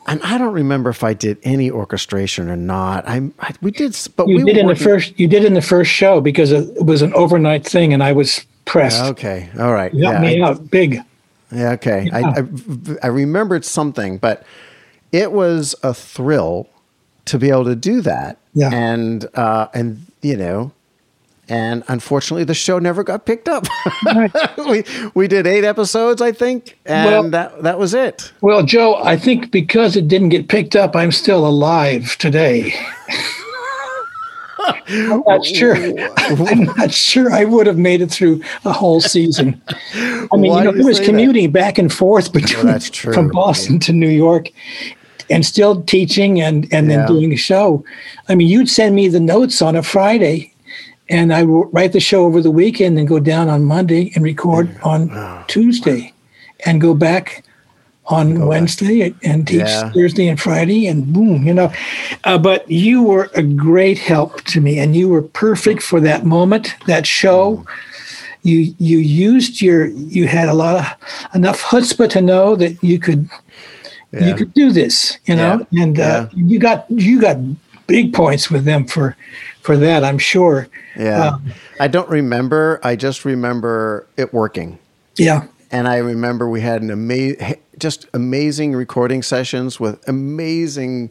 [0.08, 3.06] And I don't remember if I did any orchestration or not.
[3.08, 5.18] I, I we did but You we did were in the first.
[5.18, 8.46] You did in the first show because it was an overnight thing, and I was
[8.66, 9.02] pressed.
[9.02, 9.48] Okay.
[9.58, 9.92] All right.
[9.94, 11.00] You helped me I- out big.
[11.52, 12.10] Yeah, okay.
[12.12, 12.42] I, I
[13.04, 14.42] I remembered something, but
[15.12, 16.68] it was a thrill
[17.26, 18.38] to be able to do that.
[18.52, 18.70] Yeah.
[18.72, 20.72] And uh, and you know,
[21.48, 23.64] and unfortunately, the show never got picked up.
[24.04, 24.32] Right.
[24.68, 24.82] we
[25.14, 28.32] we did eight episodes, I think, and Well- that that was it.
[28.40, 32.74] Well, Joe, I think because it didn't get picked up, I'm still alive today.
[34.66, 35.76] I'm not sure.
[36.16, 39.60] I'm not sure I would have made it through a whole season.
[39.94, 41.10] I mean, Why you know, he was say that?
[41.10, 43.12] commuting back and forth between true.
[43.12, 44.48] from Boston to New York,
[45.30, 46.98] and still teaching and and Yeah.
[46.98, 47.84] then doing a show.
[48.28, 50.52] I mean, you'd send me the notes on a Friday,
[51.08, 54.24] and I would write the show over the weekend and go down on Monday and
[54.24, 54.86] record mm.
[54.86, 56.12] on Tuesday,
[56.64, 57.44] and go back
[58.08, 59.90] on Wednesday and teach Yeah.
[59.90, 61.72] Thursday and Friday, and boom, you know.
[62.24, 66.24] Uh, but you were a great help to me, and you were perfect for that
[66.24, 67.64] moment, that show.
[68.42, 72.98] You you used your you had a lot of enough chutzpah to know that you
[73.00, 73.28] could
[74.12, 77.38] you could do this, you know, and uh, you got you got
[77.86, 79.16] big points with them for
[79.62, 80.68] for that, I'm sure.
[80.96, 81.30] Yeah.
[81.30, 82.80] Um, I don't remember.
[82.84, 84.78] I just remember it working.
[85.16, 91.10] Yeah, and I remember we had an amazing, just amazing recording sessions with amazing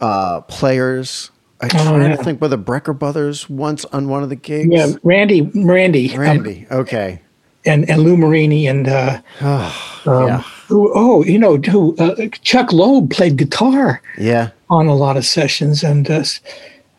[0.00, 1.30] uh, players.
[1.60, 2.16] I try Oh, yeah.
[2.16, 4.68] to think were the Brecker brothers once on one of the gigs.
[4.72, 4.92] yeah.
[5.02, 6.66] Randy, Randy, um, Randy.
[6.70, 7.20] okay.
[7.66, 10.40] and and Lou Marini and uh, um, yeah.
[10.68, 14.50] who, oh, you know, who uh, Chuck Loeb played guitar Yeah.
[14.70, 16.24] on a lot of sessions, and uh,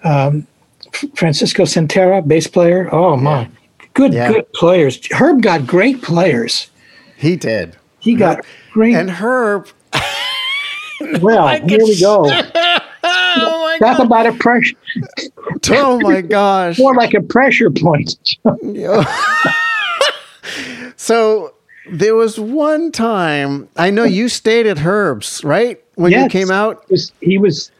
[0.04, 0.46] um,
[1.16, 2.88] Francisco Centeno, bass player.
[2.94, 3.50] Oh my,
[3.96, 4.32] good, Yeah.
[4.32, 5.00] good players.
[5.12, 6.70] Herb got great players.
[7.18, 7.76] He did.
[8.02, 8.96] He got great.
[8.96, 9.68] And Herb.
[11.22, 12.30] well, here we go.
[13.04, 14.76] Oh my Talk about a pressure,
[15.72, 16.78] Oh my gosh.
[16.78, 18.14] more like a pressure point.
[20.98, 21.54] So
[21.92, 25.82] there was one time I know you stayed at Herb's, right?
[25.96, 26.88] When you came out.
[26.90, 27.72] was he was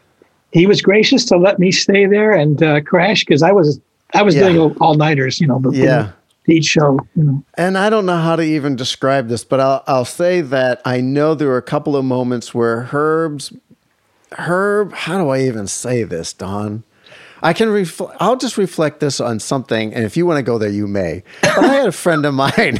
[0.52, 3.80] he was gracious to let me stay there and uh, crash because I was
[4.14, 4.48] I was Yeah.
[4.48, 6.10] doing all nighters, you know, before Yeah.
[6.46, 6.98] Each show.
[7.14, 10.40] You know, And I don't know how to even describe this, but I'll, I'll say
[10.40, 13.52] that I know there were a couple of moments where Herb's
[14.38, 16.84] Herb, how do I even say this, Don?
[17.42, 18.16] I can reflect.
[18.20, 21.24] I'll just reflect this on something, and if you want to go there, you may.
[21.42, 22.78] But I had a friend of mine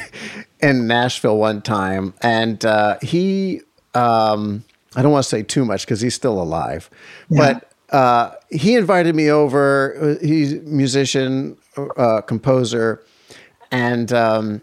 [0.60, 3.62] in Nashville one time, and uh, he.
[3.94, 6.90] Um, I don't want to say too much because he's still alive,
[7.28, 7.60] yeah.
[7.90, 10.16] but uh, he invited me over.
[10.22, 11.56] He's a musician,
[11.96, 13.02] uh, composer,
[13.72, 14.62] and um,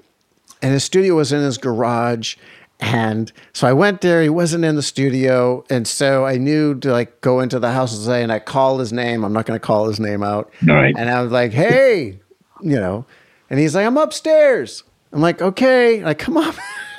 [0.61, 2.37] and his studio was in his garage.
[2.81, 4.21] And so I went there.
[4.21, 7.93] He wasn't in the studio, and so I knew to like go into the house
[7.93, 9.25] and say, and I called his name.
[9.25, 10.49] I'm not going to call his name out.
[10.67, 10.95] All right.
[10.97, 12.19] And I was like, "Hey,"
[12.61, 13.05] you know,
[13.49, 16.55] and he's like, "I'm upstairs." I'm like, "Okay." And I come up.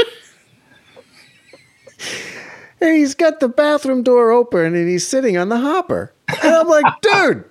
[2.80, 6.12] and he's got the bathroom door open and he's sitting on the hopper.
[6.42, 7.44] And I'm like, dude,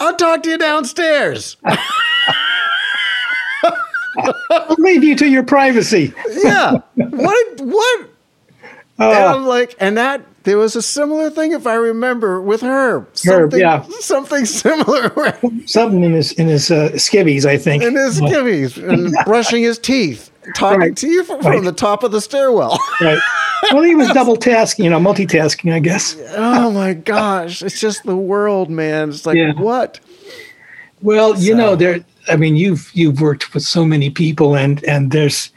[0.00, 1.56] I'll talk to you downstairs.
[4.50, 6.12] I'll leave you to your privacy.
[6.42, 6.78] yeah.
[6.94, 7.60] What?
[7.60, 8.08] What?
[8.98, 12.60] Uh, and I'm like, and that there was a similar thing, if I remember, with
[12.60, 13.06] her.
[13.14, 15.38] Something, yeah, something similar.
[15.66, 17.82] something in his in his uh, skivvies, I think.
[17.82, 20.96] In his skivvies, and brushing his teeth, talking right.
[20.96, 21.56] to you from, right.
[21.56, 22.78] from the top of the stairwell.
[23.00, 23.18] right
[23.70, 26.16] well, he was double tasking, you know, multitasking, I guess.
[26.30, 29.10] oh my gosh, it's just the world, man.
[29.10, 29.52] It's like yeah.
[29.54, 30.00] what?
[31.00, 32.04] Well, you know, there.
[32.28, 35.50] I mean, you've you've worked with so many people, and and there's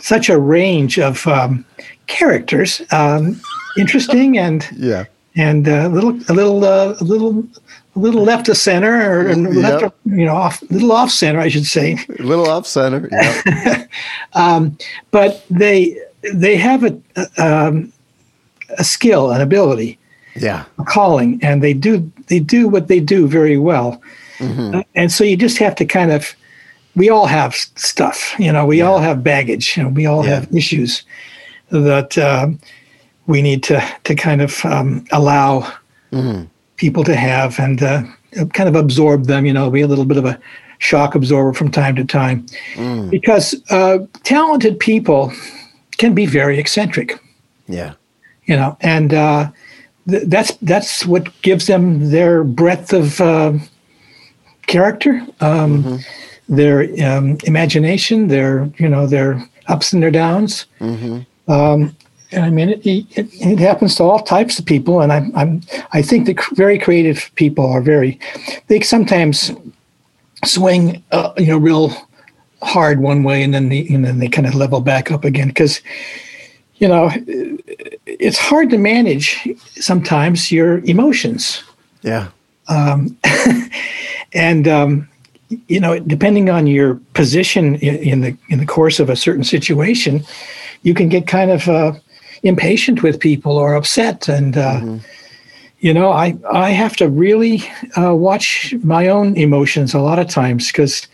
[0.00, 1.64] such a range of um,
[2.06, 3.40] characters, um,
[3.78, 5.04] interesting and yeah,
[5.36, 7.46] and a uh, little a little uh, a little
[7.96, 9.54] a little left of center or yep.
[9.54, 11.98] left, of, you know, off little off center, I should say.
[12.18, 13.08] A little off center.
[13.10, 13.86] Yeah.
[14.34, 14.76] um,
[15.10, 15.98] but they
[16.34, 16.98] they have a,
[17.38, 17.92] um,
[18.78, 19.98] a skill, an ability,
[20.36, 24.00] yeah, a calling, and they do they do what they do very well.
[24.40, 24.74] Mm-hmm.
[24.74, 26.34] Uh, and so you just have to kind of,
[26.96, 28.88] we all have stuff, you know, we yeah.
[28.88, 30.34] all have baggage, you know, we all yeah.
[30.34, 31.04] have issues
[31.70, 32.58] that um,
[33.26, 35.60] we need to to kind of um, allow
[36.10, 36.44] mm-hmm.
[36.76, 38.02] people to have and uh,
[38.54, 40.36] kind of absorb them, you know, be a little bit of a
[40.78, 43.08] shock absorber from time to time, mm.
[43.10, 45.32] because uh, talented people
[45.98, 47.20] can be very eccentric.
[47.68, 47.94] Yeah.
[48.46, 49.52] You know, and uh,
[50.08, 53.52] th- that's that's what gives them their breadth of uh,
[54.70, 55.96] character, um, mm-hmm.
[56.48, 60.66] their um, imagination, their you know their ups and their downs.
[60.80, 61.50] Mm-hmm.
[61.50, 61.96] Um,
[62.32, 65.62] and I mean, it, it, it, happens to all types of people, and I'm, I'm
[65.92, 68.18] I think that very creative people are very
[68.68, 69.50] they sometimes
[70.44, 71.92] swing, uh, you know, real
[72.62, 75.48] hard one way and then the, and then they kind of level back up again
[75.48, 75.80] because
[76.76, 77.10] you know
[78.06, 81.62] it's hard to manage sometimes your emotions
[82.02, 82.28] yeah
[82.68, 83.16] um,
[84.32, 85.08] and um,
[85.68, 90.24] you know depending on your position in, the in the course of a certain situation
[90.82, 91.92] you can get kind of uh,
[92.42, 94.98] impatient with people or upset and uh, mm-hmm.
[95.80, 97.62] you know i i have to really
[97.96, 101.06] uh, watch my own emotions a lot of times because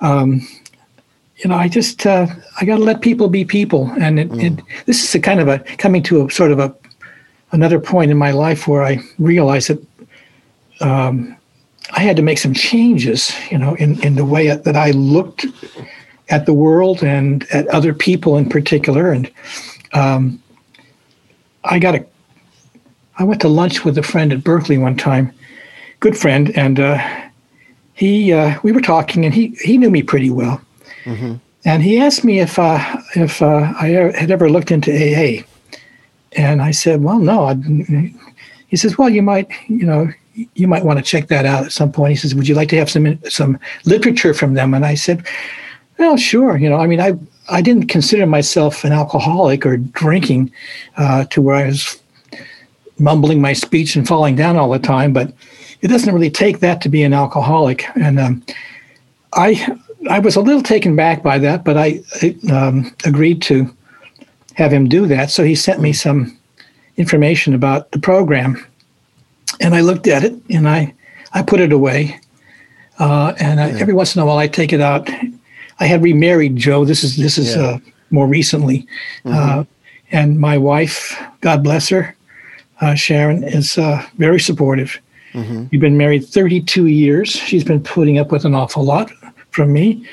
[0.00, 0.46] um,
[1.38, 2.26] you know, I just uh,
[2.60, 4.58] I got to let people be people, and it, mm.
[4.58, 6.74] it, this is a kind of a coming to a sort of a
[7.52, 9.86] another point in my life where I realized that
[10.80, 11.36] um,
[11.92, 15.46] I had to make some changes, you know, in in the way that I looked
[16.30, 19.30] at the world and at other people in particular, and
[19.92, 20.42] um,
[21.64, 22.06] I got a
[23.18, 25.32] I went to lunch with a friend at Berklee one time,
[26.00, 26.80] good friend, and.
[26.80, 27.20] Uh,
[27.94, 30.60] he uh, we were talking and he he knew me pretty well
[31.04, 31.34] mm-hmm.
[31.64, 32.78] and he asked me if uh,
[33.14, 35.44] if uh, I had ever looked into AA
[36.32, 37.54] and I said well no I,
[38.66, 40.12] he says well you might you know
[40.54, 42.68] you might want to check that out at some point he says would you like
[42.68, 45.26] to have some some literature from them and I said
[45.98, 47.14] well sure you know I mean I
[47.48, 50.50] I didn't consider myself an alcoholic or drinking
[50.96, 52.00] uh, to where I was
[52.98, 55.32] mumbling my speech and falling down all the time but
[55.84, 57.84] it doesn't really take that to be an alcoholic.
[57.94, 58.42] And um,
[59.34, 59.76] I
[60.08, 63.74] I was a little taken back by that, but I, I um, agreed to
[64.54, 65.30] have him do that.
[65.30, 66.38] So he sent me some
[66.96, 68.64] information about the program,
[69.60, 70.94] and I looked at it and I
[71.32, 72.20] I put it away.
[72.98, 75.10] Uh, and I, every once in a while, I take it out.
[75.80, 76.84] I had remarried Joe.
[76.84, 77.62] This is this is yeah.
[77.62, 77.78] uh,
[78.10, 78.86] more recently,
[79.24, 79.60] mm-hmm.
[79.60, 79.64] uh,
[80.12, 82.14] and my wife, God bless her,
[82.80, 85.00] uh, Sharon, is uh, very supportive.
[85.32, 85.64] Mm-hmm.
[85.72, 87.30] We've been married 32 years.
[87.30, 89.10] She's been putting up with an awful lot
[89.50, 90.06] from me,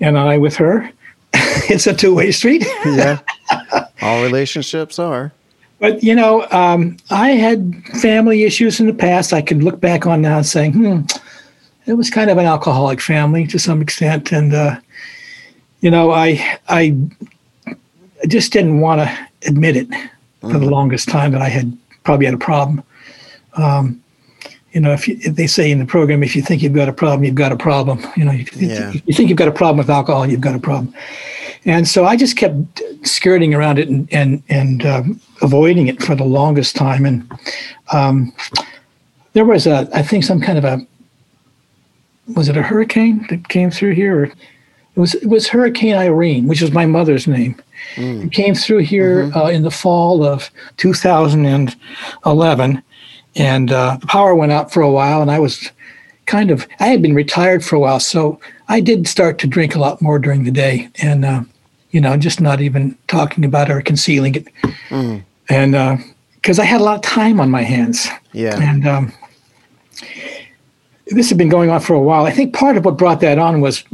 [0.00, 0.90] and I with her.
[1.70, 2.66] it's a two way street.
[2.84, 3.20] yeah.
[4.02, 5.32] All relationships are.
[5.78, 9.32] But, you know, um, I had family issues in the past.
[9.32, 11.02] I could look back on now and say, hmm,
[11.86, 14.32] it was kind of an alcoholic family to some extent.
[14.32, 14.80] And, uh,
[15.80, 16.96] you know, I, I
[18.26, 19.88] just didn't want to admit it
[20.40, 20.60] for mm-hmm.
[20.60, 22.82] the longest time that I had probably had a problem.
[23.54, 24.02] Um,
[24.72, 26.88] you know, if, you, if, they say in the program, if you think you've got
[26.88, 28.04] a problem, you've got a problem.
[28.16, 28.92] You know, if you, yeah.
[28.92, 30.94] you think you've got a problem with alcohol, you've got a problem.
[31.66, 36.14] And so I just kept skirting around it and and and um, avoiding it for
[36.14, 37.04] the longest time.
[37.04, 37.30] And
[37.92, 38.32] um,
[39.32, 40.86] there was a, I think, some kind of a,
[42.34, 44.20] was it a hurricane that came through here?
[44.20, 44.34] Or it
[44.94, 47.60] was it was Hurricane Irene, which was my mother's name.
[47.96, 48.26] Mm.
[48.26, 49.36] It came through here mm-hmm.
[49.36, 52.82] uh, in the fall of 2011,
[53.34, 55.70] and uh, the power went out for a while, and I was
[56.26, 59.74] kind of I had been retired for a while, so I did start to drink
[59.74, 61.42] a lot more during the day, and uh,
[61.90, 64.48] you know, just not even talking about it or concealing it,
[64.88, 65.22] mm.
[65.48, 69.12] and because uh, I had a lot of time on my hands, yeah, and um,
[71.08, 72.26] this had been going on for a while.
[72.26, 73.84] I think part of what brought that on was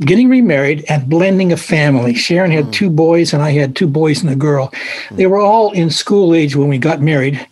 [0.00, 2.14] getting remarried and blending a family.
[2.14, 2.72] Sharon had mm.
[2.72, 4.68] two boys, and I had two boys and a girl.
[5.08, 5.16] Mm.
[5.16, 7.44] They were all in school age when we got married.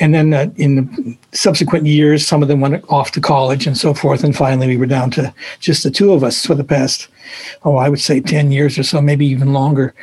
[0.00, 3.78] And then uh, in the subsequent years, some of them went off to college and
[3.78, 4.24] so forth.
[4.24, 7.08] And finally, we were down to just the two of us for the past,
[7.64, 9.94] oh, I would say 10 years or so, maybe even longer.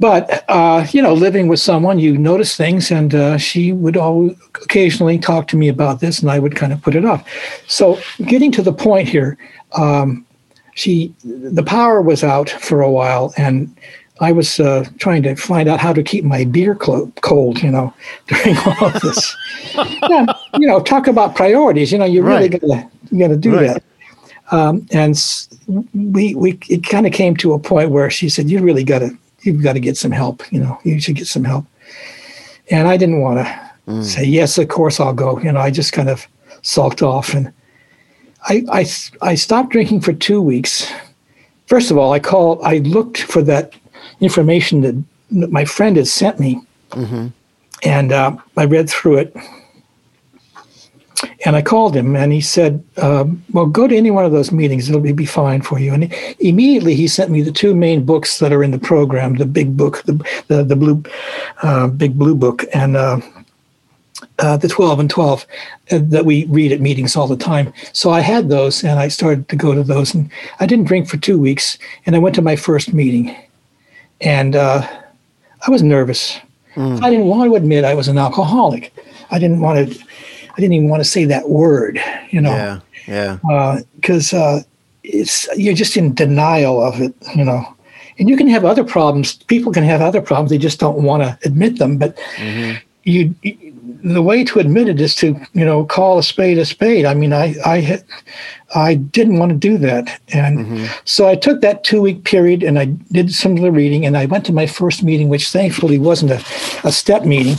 [0.00, 2.90] But, uh, you know, living with someone, you notice things.
[2.90, 6.72] And uh, she would always, occasionally talk to me about this, and I would kind
[6.72, 7.28] of put it off.
[7.66, 9.36] So, getting to the point here,
[9.72, 10.24] um,
[10.74, 13.34] she, the power was out for a while.
[13.36, 13.76] And
[14.20, 17.70] I was uh, trying to find out how to keep my beer clo- cold, you
[17.70, 17.92] know,
[18.26, 19.36] during all of this.
[19.74, 20.26] yeah,
[20.58, 21.92] you know, talk about priorities.
[21.92, 22.60] You know, you really right.
[22.60, 23.66] gotta you gotta do right.
[23.66, 23.82] that.
[24.50, 25.18] Um, and
[25.94, 29.16] we we it kind of came to a point where she said, "You really gotta
[29.42, 30.50] you've got to get some help.
[30.52, 31.66] You know, you should get some help."
[32.70, 34.04] And I didn't want to mm.
[34.04, 34.58] say yes.
[34.58, 35.38] Of course, I'll go.
[35.40, 36.26] You know, I just kind of
[36.62, 37.52] sulked off, and
[38.44, 38.86] I I
[39.20, 40.90] I stopped drinking for two weeks.
[41.66, 42.60] First of all, I called.
[42.62, 43.74] I looked for that
[44.20, 47.28] information that my friend had sent me, mm-hmm.
[47.82, 49.36] and uh, I read through it.
[51.44, 54.52] And I called him, and he said, um, "Well, go to any one of those
[54.52, 58.04] meetings; it'll be, be fine for you." And immediately, he sent me the two main
[58.04, 60.14] books that are in the program: the big book, the
[60.46, 61.02] the, the blue,
[61.62, 63.20] uh, big blue book, and uh,
[64.38, 65.46] uh, the 12 and 12
[65.90, 67.72] uh, that we read at meetings all the time.
[67.92, 70.14] So I had those and I started to go to those.
[70.14, 71.78] And I didn't drink for two weeks.
[72.06, 73.34] And I went to my first meeting
[74.20, 74.86] and uh,
[75.66, 76.38] I was nervous.
[76.74, 77.02] Mm.
[77.02, 78.92] I didn't want to admit I was an alcoholic.
[79.30, 80.04] I didn't want to.
[80.58, 82.02] I didn't even want to say that word.
[82.30, 82.50] You know.
[82.50, 82.80] Yeah.
[83.06, 83.80] Yeah.
[83.94, 84.62] Because uh, uh,
[85.04, 87.14] it's you're just in denial of it.
[87.36, 87.76] You know.
[88.18, 89.34] And you can have other problems.
[89.44, 90.50] People can have other problems.
[90.50, 91.96] They just don't want to admit them.
[91.96, 92.78] But mm-hmm.
[93.04, 93.34] you,
[94.02, 97.04] the way to admit it is to you know call a spade a spade.
[97.04, 98.04] I mean, I I had,
[98.74, 100.86] I didn't want to do that, and mm-hmm.
[101.04, 104.16] so I took that two week period and I did some of the reading, and
[104.16, 106.44] I went to my first meeting, which thankfully wasn't a,
[106.84, 107.56] a step meeting.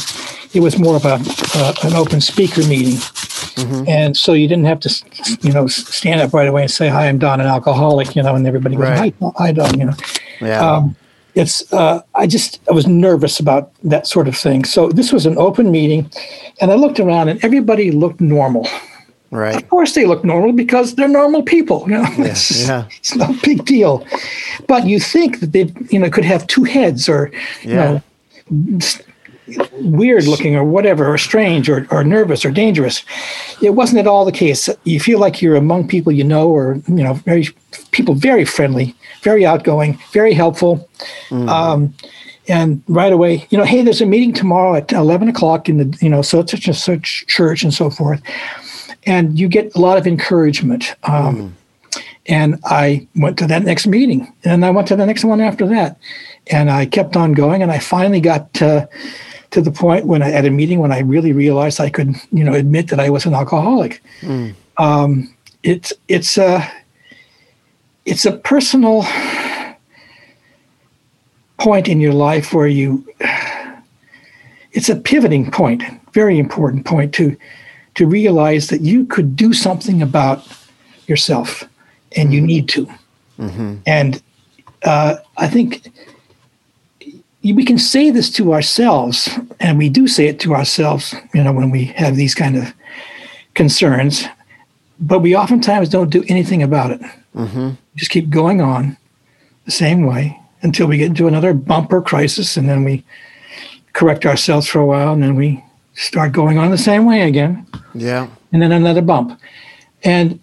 [0.54, 1.20] It was more of a
[1.56, 3.88] uh, an open speaker meeting, mm-hmm.
[3.88, 7.08] and so you didn't have to you know stand up right away and say hi,
[7.08, 9.14] I'm Don, an alcoholic, you know, and everybody goes right.
[9.22, 9.94] hi, hi, Don, you know.
[10.42, 10.60] Yeah.
[10.60, 10.96] Um,
[11.36, 14.66] it's uh, I just I was nervous about that sort of thing.
[14.66, 16.10] So this was an open meeting,
[16.62, 18.68] and I looked around and everybody looked normal.
[19.32, 19.56] Right.
[19.56, 21.82] Of course they look normal because they're normal people.
[21.88, 22.88] You know, yeah, it's, yeah.
[22.98, 24.06] it's no big deal.
[24.68, 28.02] But you think that they you know could have two heads or you yeah.
[28.50, 28.80] know
[29.74, 33.04] weird looking or whatever or strange or, or nervous or dangerous
[33.62, 36.82] it wasn't at all the case you feel like you're among people you know or
[36.88, 37.48] you know very
[37.92, 40.88] people very friendly very outgoing, very helpful.
[41.30, 41.50] Mm.
[41.50, 41.94] Um,
[42.48, 45.98] and right away, you know, hey, there's a meeting tomorrow at 11 o'clock in the,
[46.02, 48.22] you know, such and such church and so forth.
[49.06, 50.96] And you get a lot of encouragement.
[51.04, 51.54] Um,
[51.94, 52.02] mm.
[52.26, 55.66] And I went to that next meeting and I went to the next one after
[55.68, 55.98] that.
[56.48, 57.62] And I kept on going.
[57.62, 58.90] And I finally got to,
[59.52, 62.44] to the point when I, at a meeting when I really realized I could, you
[62.44, 64.02] know, admit that I was an alcoholic.
[64.22, 64.54] Mm.
[64.78, 65.34] Um,
[65.64, 66.72] it's, it's, a
[68.06, 69.06] it's a personal
[71.60, 73.06] point in your life where you
[74.72, 75.84] it's a pivoting point
[76.14, 77.38] very important point to
[77.96, 80.48] to realize that you could do something about
[81.08, 81.64] yourself
[82.16, 82.88] and you need to
[83.38, 83.76] mm-hmm.
[83.86, 84.24] and
[84.84, 85.92] uh, i think
[87.44, 89.30] we can say this to ourselves
[89.60, 92.74] and we do say it to ourselves you know when we have these kind of
[93.54, 94.26] concerns
[95.00, 97.02] but we oftentimes don't do anything about it
[97.36, 97.70] mm-hmm
[98.00, 98.98] just keep going on
[99.66, 103.04] the same way until we get into another bumper crisis and then we
[103.94, 105.64] correct ourselves for a while and then we
[105.96, 107.68] start going on the same way again.
[107.94, 108.28] Yeah.
[108.54, 109.40] And then another bump.
[110.04, 110.40] And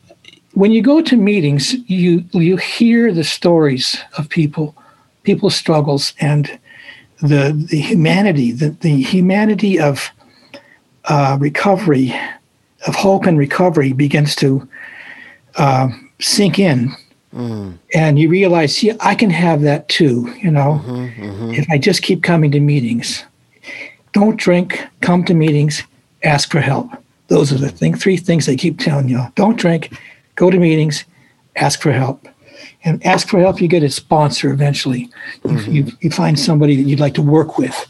[0.52, 4.74] when you go to meetings, you you hear the stories of people,
[5.22, 6.58] people's struggles and
[7.20, 10.10] the the humanity, the, the humanity of
[11.04, 12.14] uh, recovery,
[12.86, 14.68] of hope and recovery begins to
[15.56, 15.88] uh,
[16.20, 16.94] sink in.
[17.34, 17.78] Mm.
[17.94, 21.50] And you realize, yeah, I can have that too, you know, mm-hmm, mm-hmm.
[21.52, 23.24] if I just keep coming to meetings.
[24.12, 25.82] Don't drink, come to meetings,
[26.22, 26.90] ask for help.
[27.28, 29.20] Those are the thing, three things they keep telling you.
[29.34, 29.98] Don't drink,
[30.36, 31.04] go to meetings,
[31.56, 32.26] ask for help.
[32.86, 35.10] And ask for help, you get a sponsor eventually.
[35.42, 35.72] Mm-hmm.
[35.72, 37.86] You, you find somebody that you'd like to work with.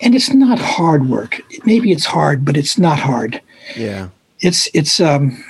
[0.00, 1.40] And it's not hard work.
[1.64, 3.40] Maybe it's hard, but it's not hard.
[3.76, 4.08] Yeah.
[4.40, 5.44] It's it's um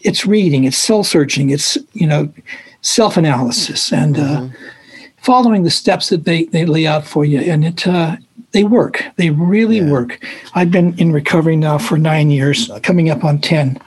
[0.00, 2.32] it's reading, it's soul searching, it's you know,
[2.80, 4.46] self analysis and uh, mm-hmm.
[4.46, 7.40] uh, following the steps that they, they lay out for you.
[7.40, 8.16] And it uh,
[8.52, 9.04] they work.
[9.16, 9.90] They really yeah.
[9.90, 10.24] work.
[10.54, 13.80] I've been in recovery now for nine years, coming up on ten.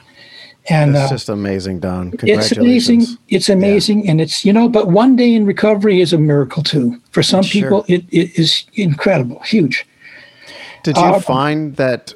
[0.68, 2.12] And it's uh, just amazing, Don.
[2.22, 3.04] It's amazing.
[3.28, 4.10] It's amazing, yeah.
[4.10, 4.68] and it's you know.
[4.68, 7.00] But one day in recovery is a miracle too.
[7.10, 7.62] For some sure.
[7.62, 9.86] people, it, it is incredible, huge.
[10.82, 12.14] Did you uh, find that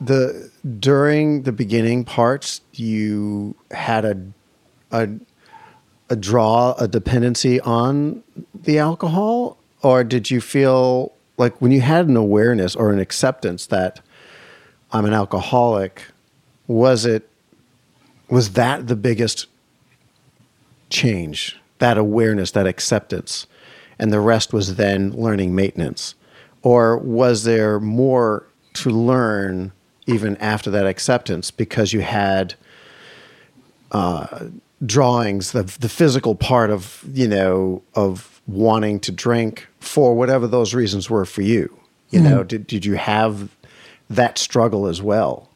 [0.00, 4.20] the during the beginning parts you had a
[4.92, 5.08] a
[6.10, 8.22] a draw a dependency on
[8.54, 13.66] the alcohol, or did you feel like when you had an awareness or an acceptance
[13.66, 14.00] that
[14.92, 16.02] I'm an alcoholic,
[16.68, 17.28] was it
[18.28, 19.46] was that the biggest
[20.90, 21.58] change?
[21.78, 23.46] That awareness, that acceptance,
[23.98, 26.14] and the rest was then learning maintenance?
[26.62, 29.72] Or was there more to learn
[30.06, 32.54] even after that acceptance because you had
[33.92, 34.48] uh,
[34.84, 40.74] drawings, the, the physical part of, you know, of wanting to drink for whatever those
[40.74, 41.78] reasons were for you.
[42.10, 43.50] You mm know, did did you have
[44.08, 45.48] that struggle as well?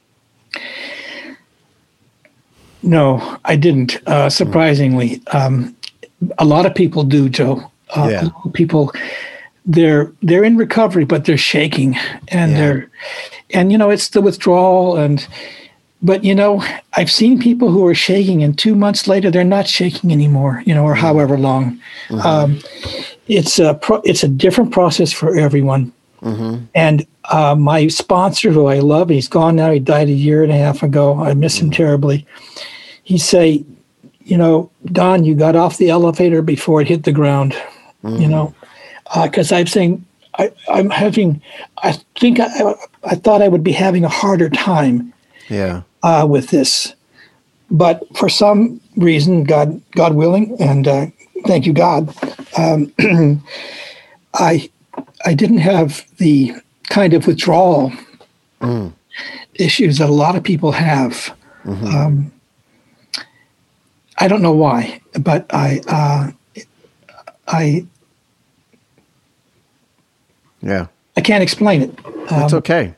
[2.83, 4.01] No, I didn't.
[4.07, 5.77] Uh, surprisingly, um,
[6.39, 7.71] a lot of people do, Joe.
[7.97, 8.29] Uh, yeah.
[8.53, 8.93] people
[9.65, 11.97] they're they're in recovery, but they're shaking,
[12.29, 12.59] and yeah.
[12.59, 12.91] they're
[13.55, 15.27] and you know it's the withdrawal and
[16.03, 16.63] but you know
[16.95, 20.75] i've seen people who are shaking and two months later they're not shaking anymore you
[20.75, 21.01] know or mm-hmm.
[21.01, 22.21] however long mm-hmm.
[22.21, 22.59] um,
[23.27, 26.65] it's a pro- it's a different process for everyone mm-hmm.
[26.75, 30.53] and uh, my sponsor who i love he's gone now he died a year and
[30.53, 31.75] a half ago i miss him mm-hmm.
[31.75, 32.27] terribly
[33.03, 33.65] he say
[34.25, 37.53] you know don you got off the elevator before it hit the ground
[38.03, 38.31] you mm-hmm.
[38.31, 38.55] know
[39.23, 40.05] because uh, i'm saying
[40.39, 41.43] I, am having,
[41.83, 45.13] I think I, I thought I would be having a harder time
[45.49, 45.83] yeah.
[46.03, 46.95] Uh, with this.
[47.71, 51.07] But for some reason, God, God willing, and uh,
[51.47, 52.15] thank you, God,
[52.57, 52.93] um,
[54.35, 54.71] I,
[55.25, 56.55] I didn't have the
[56.89, 57.93] kind of withdrawal
[58.61, 58.93] mm.
[59.55, 61.35] issues that a lot of people have.
[61.65, 61.87] Mm-hmm.
[61.87, 62.33] Um,
[64.19, 66.31] I don't know why, but I, uh,
[67.47, 67.87] I
[70.61, 70.87] yeah.
[71.17, 71.99] I can't explain it.
[72.29, 72.95] That's um, okay.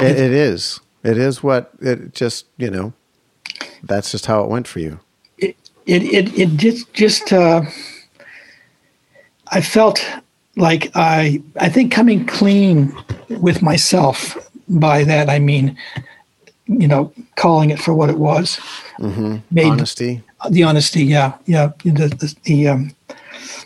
[0.00, 0.80] It, it is.
[1.04, 2.92] It is what it just, you know,
[3.82, 5.00] that's just how it went for you.
[5.38, 5.56] It,
[5.86, 7.62] it, it, it just, just, uh,
[9.48, 10.04] I felt
[10.56, 12.96] like I, I think coming clean
[13.28, 14.36] with myself
[14.68, 15.76] by that, I mean,
[16.66, 18.58] you know, calling it for what it was.
[18.98, 19.36] Mm-hmm.
[19.50, 20.22] Made honesty.
[20.50, 21.04] The honesty.
[21.04, 21.34] Yeah.
[21.46, 21.72] Yeah.
[21.84, 22.94] The, the, the um,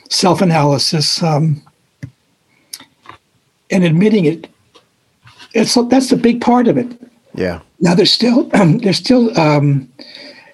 [0.09, 1.63] self-analysis, um,
[3.71, 4.49] and admitting it.
[5.53, 7.01] It's that's the big part of it.
[7.35, 7.61] Yeah.
[7.81, 9.91] Now there's still there's still um,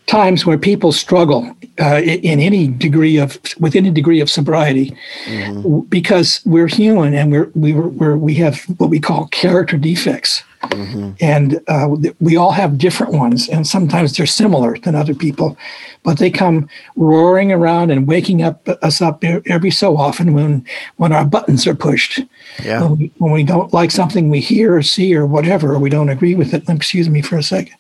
[0.07, 5.81] times where people struggle uh, in any degree of with any degree of sobriety mm-hmm.
[5.89, 10.43] because we're human and we're we we're, we have what we call character defects.
[10.65, 11.11] Mm-hmm.
[11.21, 11.89] And uh,
[12.21, 15.57] we all have different ones, and sometimes they're similar than other people,
[16.05, 20.65] but they come roaring around and waking up us up every so often when
[20.99, 22.21] when our buttons are pushed.
[22.63, 22.83] Yeah.
[22.83, 25.91] When we, when we don't like something we hear or see or whatever, or we
[25.91, 26.69] don't agree with it.
[26.69, 27.73] Excuse me for a 2nd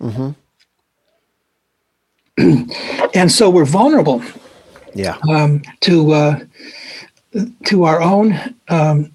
[0.00, 0.30] mm-hmm.
[3.14, 4.22] and so we're vulnerable.
[4.94, 5.18] Yeah.
[5.28, 6.40] Um, to uh,
[7.64, 9.12] to our own um,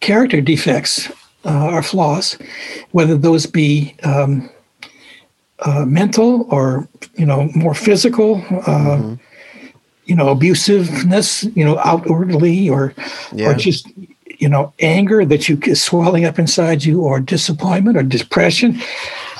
[0.00, 1.10] character defects
[1.44, 2.38] uh, or flaws,
[2.92, 4.48] whether those be um,
[5.60, 9.14] uh, mental or you know more physical, uh, mm-hmm.
[10.04, 12.94] you know abusiveness, you know outwardly or
[13.32, 13.50] yeah.
[13.50, 13.88] or just
[14.38, 18.80] you know anger that you is swelling up inside you, or disappointment or depression.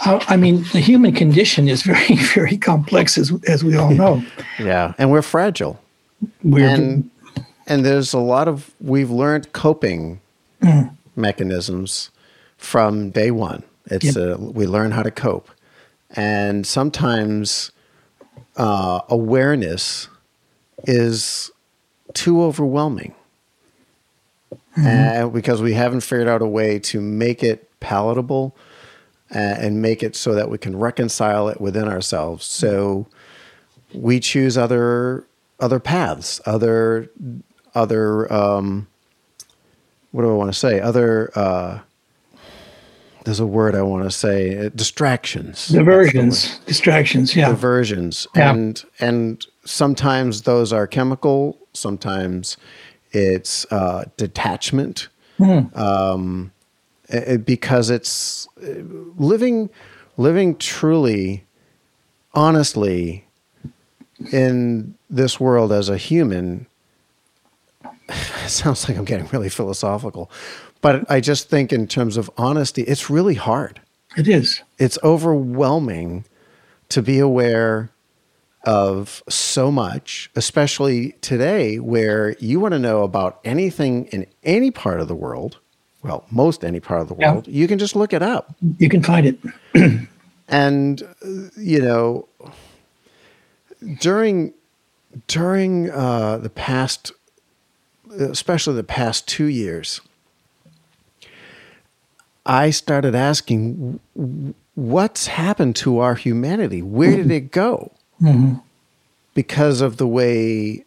[0.05, 4.22] Uh, I mean, the human condition is very very complex, as as we all know.
[4.59, 5.80] yeah, and we're fragile.
[6.42, 7.11] We're and,
[7.66, 10.20] and there's a lot of we've learned coping
[10.62, 10.94] mm.
[11.16, 12.11] mechanisms
[12.57, 13.62] from day one.
[13.86, 14.16] It's yep.
[14.16, 15.51] a, we learn how to cope,
[16.11, 17.70] and sometimes
[18.57, 20.09] uh, awareness
[20.84, 21.51] is
[22.14, 23.14] too overwhelming.
[24.76, 28.55] uh, because we haven't figured out a way to make it palatable
[29.31, 32.47] and make it so that we can reconcile it within ourselves.
[32.47, 33.07] So
[33.93, 35.26] we choose other
[35.61, 37.11] other paths, other
[37.74, 38.87] other um,
[40.12, 40.81] what do I want to say?
[40.81, 41.81] Other uh,
[43.24, 48.53] there's a word I want to say uh, distractions, diversions, distractions, yeah, diversions, yeah.
[48.53, 52.57] and and sometimes those are chemical, sometimes
[53.12, 55.09] it's uh, detachment,
[55.39, 55.76] mm.
[55.76, 56.53] um,
[57.44, 58.82] because it's uh,
[59.16, 59.70] living
[60.16, 61.44] living truly,
[62.34, 63.24] honestly,
[64.32, 66.66] in this world as a human.
[68.46, 70.30] sounds like I'm getting really philosophical,
[70.80, 73.80] but I just think in terms of honesty, it's really hard.
[74.16, 74.62] It is.
[74.78, 76.24] It's overwhelming
[76.88, 77.90] to be aware
[78.64, 85.00] of so much, especially today, where you want to know about anything in any part
[85.00, 85.59] of the world.
[86.03, 87.55] Well, most any part of the world, yeah.
[87.55, 88.55] you can just look it up.
[88.78, 90.09] You can find it.
[90.49, 91.03] and,
[91.57, 92.28] you know,
[94.01, 94.55] during
[95.26, 97.12] during uh, the past,
[98.11, 100.01] especially the past two years,
[102.46, 103.99] I started asking,
[104.74, 106.82] what's happened to our humanity?
[106.82, 107.92] Where did it go?
[108.22, 108.59] Mm-hmm.
[109.34, 110.84] Because of the way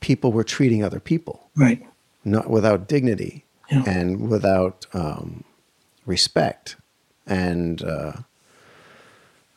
[0.00, 1.82] people were treating other people, right?
[2.24, 3.82] Not without dignity yeah.
[3.86, 5.44] and without um,
[6.04, 6.76] respect
[7.26, 8.12] and uh,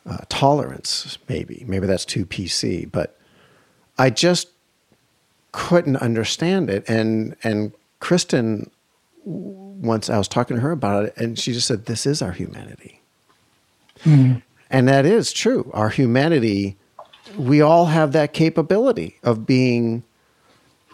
[0.10, 1.18] uh, tolerance.
[1.28, 3.18] Maybe, maybe that's too PC, but
[3.97, 4.49] I just
[5.51, 6.88] couldn't understand it.
[6.88, 8.72] And and Kristen,
[9.24, 12.32] once I was talking to her about it, and she just said, "This is our
[12.32, 13.01] humanity,"
[14.03, 14.39] mm-hmm.
[14.70, 15.70] and that is true.
[15.74, 16.78] Our humanity
[17.38, 20.03] we all have that capability of being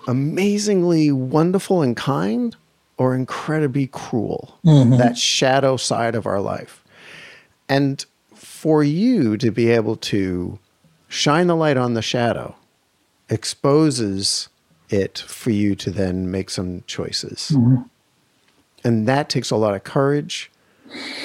[0.07, 2.55] amazingly wonderful and kind
[2.97, 4.97] or incredibly cruel, mm-hmm.
[4.97, 6.83] that shadow side of our life.
[7.67, 10.59] And for you to be able to
[11.07, 12.55] shine the light on the shadow
[13.29, 14.49] exposes
[14.89, 17.51] it for you to then make some choices.
[17.53, 17.83] Mm-hmm.
[18.83, 20.51] And that takes a lot of courage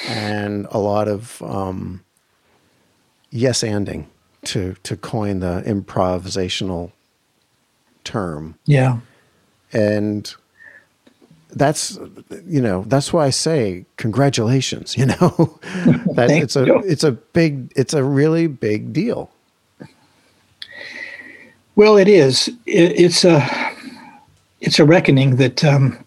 [0.07, 2.03] and a lot of um,
[3.29, 4.05] yes anding
[4.45, 6.91] to to coin the improvisational
[8.03, 8.57] term.
[8.65, 8.99] Yeah.
[9.71, 10.33] And
[11.53, 11.99] that's
[12.45, 14.97] you know that's why I say congratulations.
[14.97, 15.59] You know
[16.15, 16.79] that it's a you.
[16.85, 19.31] it's a big it's a really big deal.
[21.75, 22.47] Well, it is.
[22.65, 23.47] It, it's a
[24.59, 26.03] it's a reckoning that um,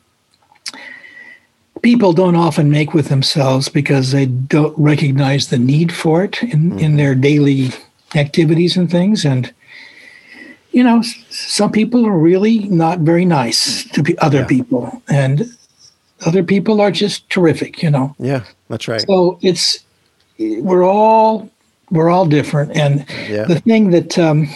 [1.83, 6.71] people don't often make with themselves because they don't recognize the need for it in,
[6.71, 6.79] mm-hmm.
[6.79, 7.71] in their daily
[8.15, 9.25] activities and things.
[9.25, 9.53] And,
[10.75, 14.47] you know, some people are really not very nice to other yeah.
[14.47, 15.03] people.
[15.09, 15.57] And
[16.27, 18.15] other people are just terrific, you know.
[18.19, 19.01] Yeah, that's right.
[19.07, 19.85] So it's,
[20.39, 21.49] we're all,
[21.91, 22.77] we're all different.
[22.77, 23.45] And yeah.
[23.45, 24.49] the thing that, um,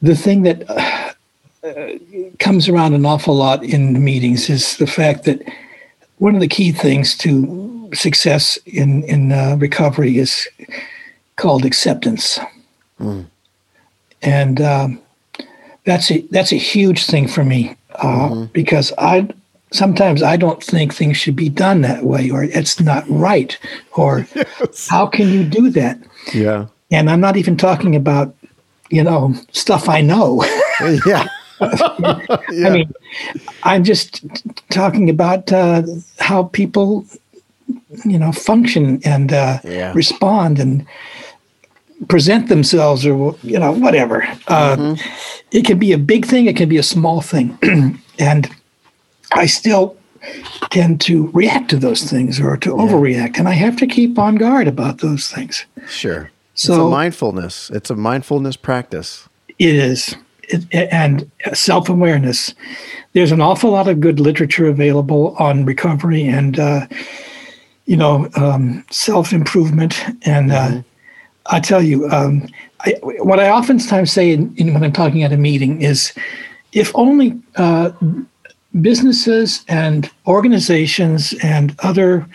[0.00, 1.98] the thing that uh,
[2.38, 5.42] comes around an awful lot in meetings is the fact that
[6.18, 10.48] one of the key things to success in in uh, recovery is
[11.36, 12.38] called acceptance,
[13.00, 13.26] mm.
[14.22, 15.00] And um,
[15.84, 18.44] that's a that's a huge thing for me uh, mm-hmm.
[18.52, 19.28] because I
[19.72, 23.58] sometimes I don't think things should be done that way or it's not right
[23.96, 24.88] or yes.
[24.88, 25.98] how can you do that?
[26.32, 28.34] Yeah, and I'm not even talking about
[28.90, 30.44] you know stuff I know.
[31.06, 31.26] yeah.
[32.50, 32.66] yeah.
[32.66, 32.92] I mean,
[33.62, 34.24] I'm just
[34.70, 35.82] talking about uh,
[36.18, 37.06] how people,
[38.04, 39.92] you know, function and uh, yeah.
[39.94, 40.84] respond and
[42.08, 44.22] present themselves or you know whatever.
[44.48, 45.46] Uh, mm-hmm.
[45.50, 47.58] it can be a big thing it can be a small thing.
[48.18, 48.54] And
[49.34, 49.96] i still
[50.70, 52.76] tend to react to those things or to yeah.
[52.76, 55.64] overreact and i have to keep on guard about those things.
[55.88, 56.30] Sure.
[56.54, 59.28] So it's a mindfulness it's a mindfulness practice.
[59.58, 60.14] It is.
[60.48, 62.54] It, and self-awareness.
[63.14, 66.86] There's an awful lot of good literature available on recovery and uh,
[67.86, 70.78] you know um, self-improvement and uh, mm-hmm.
[70.78, 70.82] uh,
[71.46, 72.46] I tell you, um,
[72.80, 76.12] I, what I oftentimes say in, in, when I'm talking at a meeting is
[76.72, 77.92] if only uh,
[78.80, 82.26] businesses and organizations and other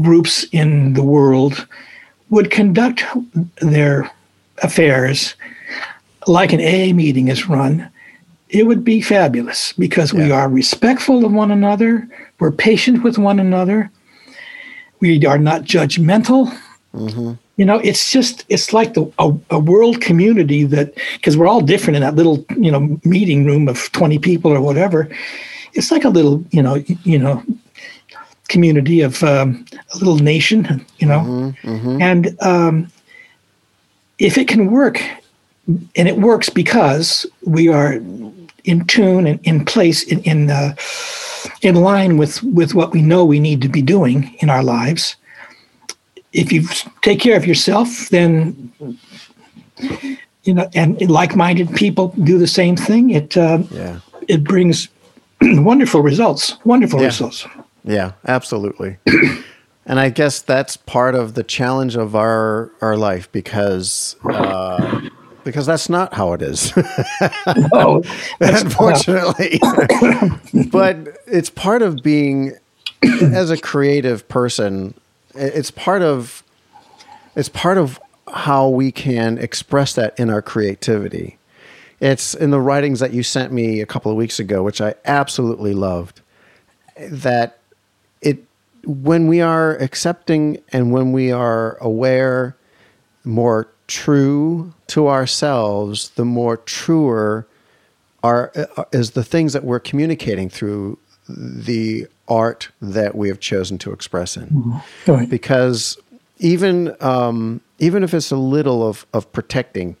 [0.00, 1.66] groups in the world
[2.30, 3.04] would conduct
[3.56, 4.10] their
[4.62, 5.34] affairs
[6.26, 7.90] like an AA meeting is run,
[8.48, 10.24] it would be fabulous because yeah.
[10.24, 12.08] we are respectful of one another,
[12.38, 13.90] we're patient with one another,
[15.00, 16.56] we are not judgmental.
[16.94, 21.46] Mm-hmm you know it's just it's like the a, a world community that because we're
[21.48, 25.08] all different in that little you know meeting room of 20 people or whatever
[25.74, 27.42] it's like a little, you know, you know,
[28.48, 32.02] community of um, a little nation, you know, Mm-hmm, mm-hmm.
[32.02, 32.88] and um,
[34.18, 35.00] if it can work,
[35.96, 37.94] and it works because we are
[38.64, 40.74] in tune and in place in in, uh,
[41.62, 45.16] in line with with what we know we need to be doing in our lives.
[46.32, 46.66] If you
[47.02, 48.72] take care of yourself, then
[50.44, 53.10] you know, and like-minded people do the same thing.
[53.10, 54.00] It uh, Yeah.
[54.28, 54.88] it brings
[55.42, 56.56] wonderful results.
[56.64, 57.06] Wonderful Yeah.
[57.06, 57.46] results.
[57.84, 58.98] Yeah, absolutely.
[59.86, 65.00] and I guess that's part of the challenge of our our life because uh,
[65.44, 66.72] because that's not how it is,
[68.38, 69.60] that's, unfortunately.
[70.70, 72.52] but it's part of being
[73.02, 74.94] as a creative person.
[75.34, 76.42] It's part of
[77.34, 78.00] it's part of
[78.32, 81.38] how we can express that in our creativity.
[82.00, 84.94] It's in the writings that you sent me a couple of weeks ago, which I
[85.04, 86.20] absolutely loved.
[86.98, 87.58] That
[88.20, 88.44] it
[88.84, 92.56] when we are accepting and when we are aware,
[93.24, 97.46] more true to ourselves, the more truer
[98.22, 103.78] are uh, is the things that we're communicating through the art that we have chosen
[103.78, 105.28] to express in Go ahead.
[105.30, 105.98] because
[106.38, 109.96] even um, even if it's a little of of protecting,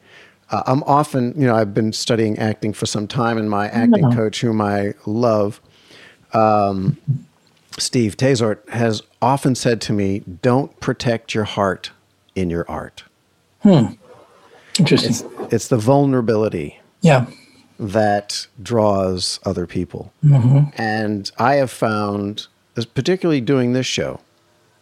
[0.50, 4.08] uh, I'm often you know I've been studying acting for some time, and my acting
[4.08, 4.14] No.
[4.14, 5.60] coach, whom I love,
[6.32, 6.96] um,
[7.78, 11.90] Steve Tazort, has often said to me, "Don't protect your heart
[12.34, 13.04] in your art.
[14.78, 15.30] Interesting.
[15.50, 17.26] It's the vulnerability." yeah.
[17.82, 20.12] That draws other people.
[20.24, 20.70] Mm-hmm.
[20.80, 22.46] And I have found,
[22.94, 24.20] particularly doing this show,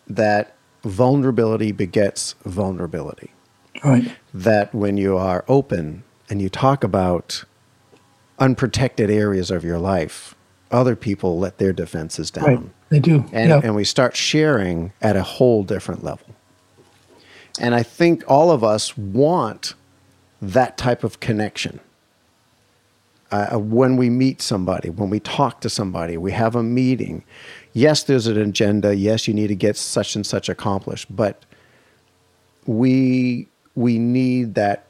[0.07, 3.31] that vulnerability begets vulnerability.
[3.83, 4.13] Right.
[4.35, 7.45] That when you are open and you talk about
[8.39, 10.35] unprotected areas of your life,
[10.71, 12.45] other people let their defenses down.
[12.45, 12.61] Right.
[12.91, 13.25] They do.
[13.33, 13.61] And, yeah.
[13.65, 16.27] and we start sharing at a whole different level.
[17.59, 19.75] And I think all of us want
[20.43, 21.81] that type of connection.
[23.31, 27.23] Uh, when we meet somebody, when we talk to somebody, we have a meeting.
[27.73, 28.97] Yes, there's an agenda.
[28.97, 31.45] Yes, you need to get such and such accomplished, but
[32.67, 34.87] we we need that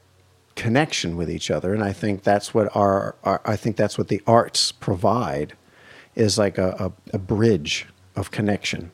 [0.55, 4.07] connection with each other, and I think that's what our, our I think that's what
[4.07, 5.53] the arts provide
[6.15, 7.85] is like a, a, a bridge
[8.15, 8.91] of connection.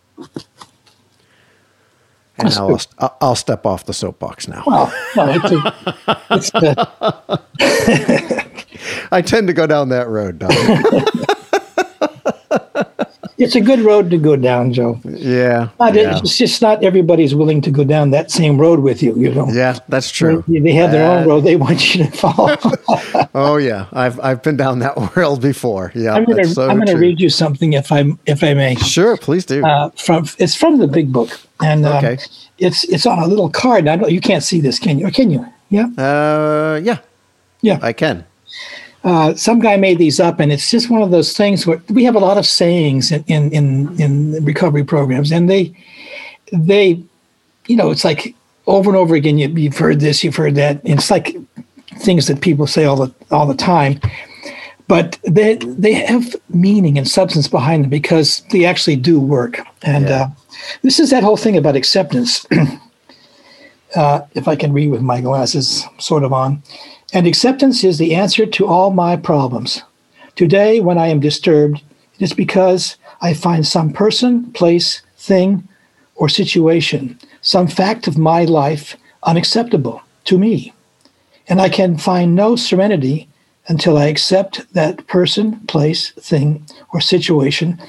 [2.39, 2.87] And That's now good.
[2.99, 4.63] I'll, I'll step off the soapbox now.
[4.67, 7.37] well, no, it's a, it's uh,
[9.11, 10.41] I tend to go down that road,
[13.37, 14.99] it's a good road to go down, Joe.
[15.05, 16.17] yeah, Not, yeah.
[16.17, 19.13] It's just not everybody's willing to go down that same road with you.
[19.15, 19.47] You know.
[19.51, 20.43] Yeah, that's true.
[20.47, 22.55] They, they have their Uh, own road they want you to follow.
[23.35, 25.91] Oh yeah, I've I've been down that world before.
[25.93, 28.73] Yeah, I'm gonna that's so I'm gonna read you something if I if I may.
[28.75, 29.63] Sure, please do.
[29.63, 32.17] Uh, from it's from the big book, and um, Okay.
[32.57, 33.87] it's it's on a little card.
[33.87, 35.05] I don't you can't see this, can you?
[35.07, 35.45] Or can you?
[35.69, 36.97] Yeah, uh, yeah,
[37.61, 37.77] yeah.
[37.83, 38.25] I can.
[39.07, 42.03] Uh, some guy made these up, and it's just one of those things where we
[42.03, 45.73] have a lot of sayings in in in, in recovery programs, and they
[46.51, 47.01] they
[47.67, 48.35] you know it's like
[48.65, 49.37] over and over again.
[49.37, 50.81] You, you've heard this, you've heard that.
[50.83, 51.37] It's like
[51.99, 54.01] things that people say all the all the time,
[54.89, 59.61] but they they have meaning and substance behind them because they actually do work.
[59.83, 60.15] And Yeah.
[60.15, 60.27] uh,
[60.81, 62.45] this is that whole thing about acceptance.
[63.95, 66.61] uh, if I can read with my glasses sort of on.
[67.13, 69.83] And acceptance is the answer to all my problems.
[70.35, 71.81] Today, when I am disturbed,
[72.15, 75.67] it is because I find some person, place, thing,
[76.15, 80.73] or situation, some fact of my life unacceptable to me.
[81.47, 83.29] And I can find no serenity
[83.67, 87.79] until I accept that person, place, thing, or situation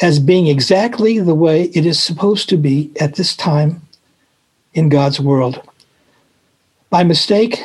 [0.00, 3.82] as being exactly the way it is supposed to be at this time
[4.74, 5.60] in God's world.
[6.90, 7.62] By mistake,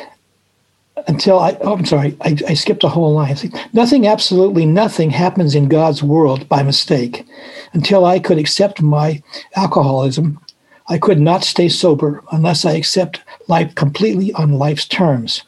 [1.06, 3.36] until I, oh, I'm sorry, I, I skipped a whole line.
[3.72, 7.26] Nothing, absolutely nothing happens in God's world by mistake.
[7.72, 9.22] Until I could accept my
[9.56, 10.40] alcoholism,
[10.88, 15.42] I could not stay sober unless I accept life completely on life's terms.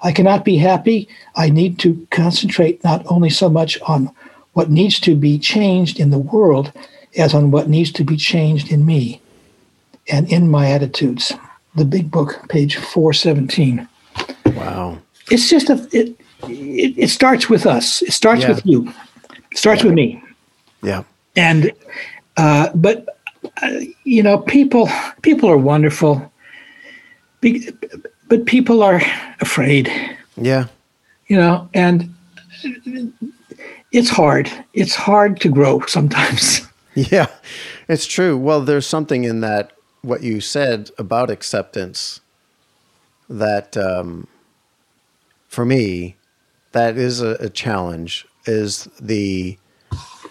[0.00, 1.08] I cannot be happy.
[1.34, 4.10] I need to concentrate not only so much on
[4.52, 6.72] what needs to be changed in the world
[7.16, 9.20] as on what needs to be changed in me
[10.08, 11.32] and in my attitudes.
[11.74, 13.88] The big book, page 417.
[14.46, 14.98] Wow.
[15.30, 18.02] It's just a, it, it, it starts with us.
[18.02, 18.48] It starts Yeah.
[18.50, 18.92] with you.
[19.50, 20.22] It starts with me.
[20.82, 21.02] Yeah.
[21.36, 21.72] And,
[22.36, 23.06] uh, but,
[23.62, 23.70] uh,
[24.04, 24.88] you know, people,
[25.22, 26.32] people are wonderful,
[28.28, 29.00] but people are
[29.40, 29.90] afraid,
[30.36, 30.66] Yeah.
[31.28, 32.12] you know, and
[33.92, 34.50] it's hard.
[34.74, 36.62] It's hard to grow sometimes.
[36.94, 37.26] Yeah,
[37.88, 38.36] it's true.
[38.36, 42.20] Well, there's something in that what you said about acceptance
[43.28, 44.26] that um,
[45.48, 46.16] for me
[46.72, 49.58] that is a, a challenge is the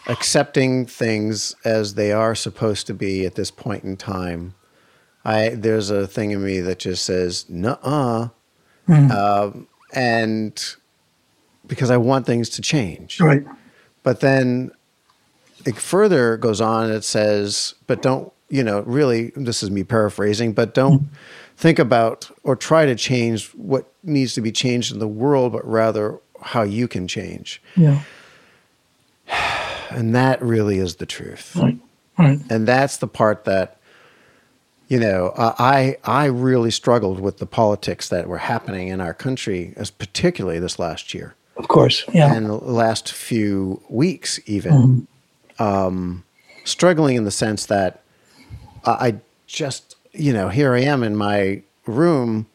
[0.07, 4.53] accepting things as they are supposed to be at this point in time.
[5.25, 8.29] I there's a thing in me that just says "nuh-uh,"
[9.11, 10.75] um, and
[11.65, 13.19] because I want things to change.
[13.19, 13.45] Right.
[14.03, 14.71] But then
[15.65, 16.89] it further goes on.
[16.89, 18.81] It says, "But don't you know?
[18.81, 20.53] Really, this is me paraphrasing.
[20.53, 21.09] But don't
[21.57, 25.65] think about or try to change what needs to be changed in the world, but
[25.67, 28.01] rather how you can change." Yeah.
[29.89, 31.55] And that really is the truth.
[31.55, 31.77] Right.
[32.19, 32.39] Right.
[32.49, 33.77] and that's the part that
[34.87, 39.13] you know uh, i i really struggled with the politics that were happening in our
[39.13, 42.03] country as particularly this last year Of course.
[42.11, 42.33] Yeah.
[42.33, 45.07] and the last few weeks even
[45.59, 46.23] um,
[46.63, 48.01] struggling in the sense that
[48.83, 49.86] I just
[50.17, 52.45] you know here i am in my room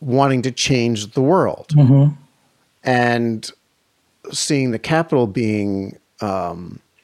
[0.00, 1.72] wanting to change the world
[2.84, 3.50] and
[4.32, 5.98] seeing the capitol being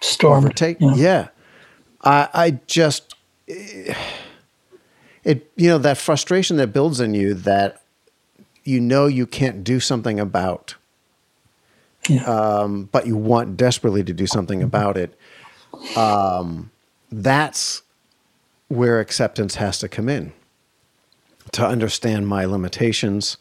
[0.00, 0.38] Storm.
[0.44, 0.76] overtake.
[0.80, 1.28] Yeah.
[2.04, 3.14] I I just
[5.24, 7.82] it you know that frustration that builds in you that
[8.64, 10.74] you know you can't do something about,
[12.08, 12.24] Yeah.
[12.24, 15.18] um, but you want desperately to do something about it.
[15.96, 16.70] Um,
[17.10, 17.82] that's
[18.68, 20.32] where acceptance has to come in
[21.52, 23.36] to understand my limitations,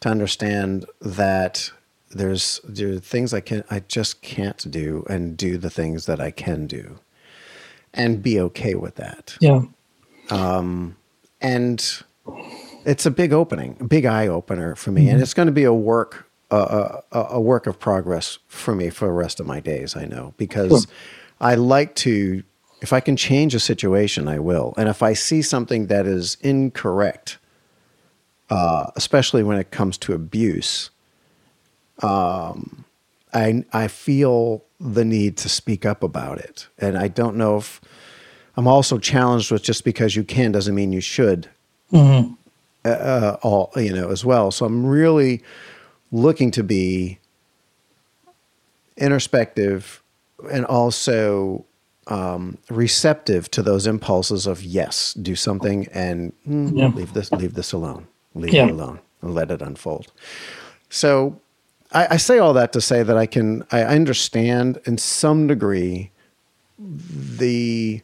[0.00, 1.70] to understand that
[2.10, 6.20] there's there are things I can I just can't do and do the things that
[6.20, 6.98] I can do
[7.94, 9.36] and be okay with that.
[9.40, 9.62] yeah.
[10.30, 10.96] Um
[11.40, 12.02] And
[12.84, 15.64] it's a big opening, a big eye opener for me, and it's going to be
[15.64, 19.60] a work uh, a, a work of progress for me for the rest of my
[19.60, 19.96] days.
[19.96, 20.86] I know because
[21.40, 22.42] I like to
[22.82, 26.36] if I can change a situation, I will, and if I see something that is
[26.42, 27.38] incorrect,
[28.50, 30.90] uh, especially when it comes to abuse.
[33.34, 37.80] I I feel the need to speak up about it, and I don't know if
[38.56, 41.48] I'm also challenged with just because you can doesn't mean you should.
[42.84, 44.50] Uh, uh, all you know as well.
[44.50, 45.42] So I'm really
[46.10, 47.18] looking to be
[48.96, 50.02] introspective
[50.52, 51.64] and also
[52.08, 56.88] um, receptive to those impulses of yes, do something and mm, Yeah.
[56.94, 58.66] leave this leave this alone, leave Yeah.
[58.66, 60.10] it alone, and let it unfold.
[60.90, 61.40] So
[61.92, 66.10] I, I say all that to say that I can I understand in some degree
[66.78, 68.02] the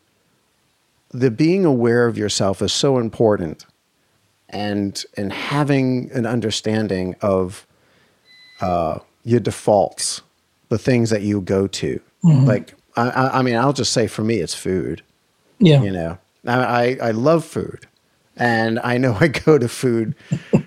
[1.11, 3.67] the being aware of yourself is so important
[4.49, 7.67] and and having an understanding of
[8.61, 10.23] uh, your defaults,
[10.69, 12.01] the things that you go to.
[12.25, 15.03] Like I, I mean, I'll just say for me, it's food.
[15.59, 15.83] Yeah.
[15.83, 17.87] You know, I, I love food,
[18.37, 20.15] and I know I go to food.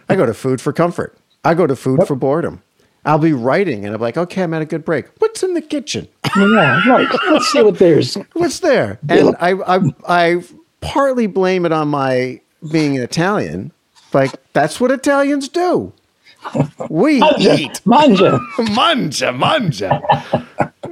[0.09, 1.17] I go to food for comfort.
[1.43, 2.61] I go to food for boredom.
[3.03, 5.07] I'll be writing, and I'm like, okay, I'm at a good break.
[5.17, 6.07] What's in the kitchen?
[6.33, 6.81] Yeah.
[6.87, 7.09] Right.
[7.29, 8.13] Let's see what there's.
[8.33, 8.99] What's there?
[9.09, 10.43] And I, I, I
[10.79, 12.39] partly blame it on my
[12.71, 13.73] being an Italian.
[14.13, 15.91] Like that's what Italians do.
[16.89, 18.39] We eat Mangia.
[18.57, 20.47] mangia, mangia,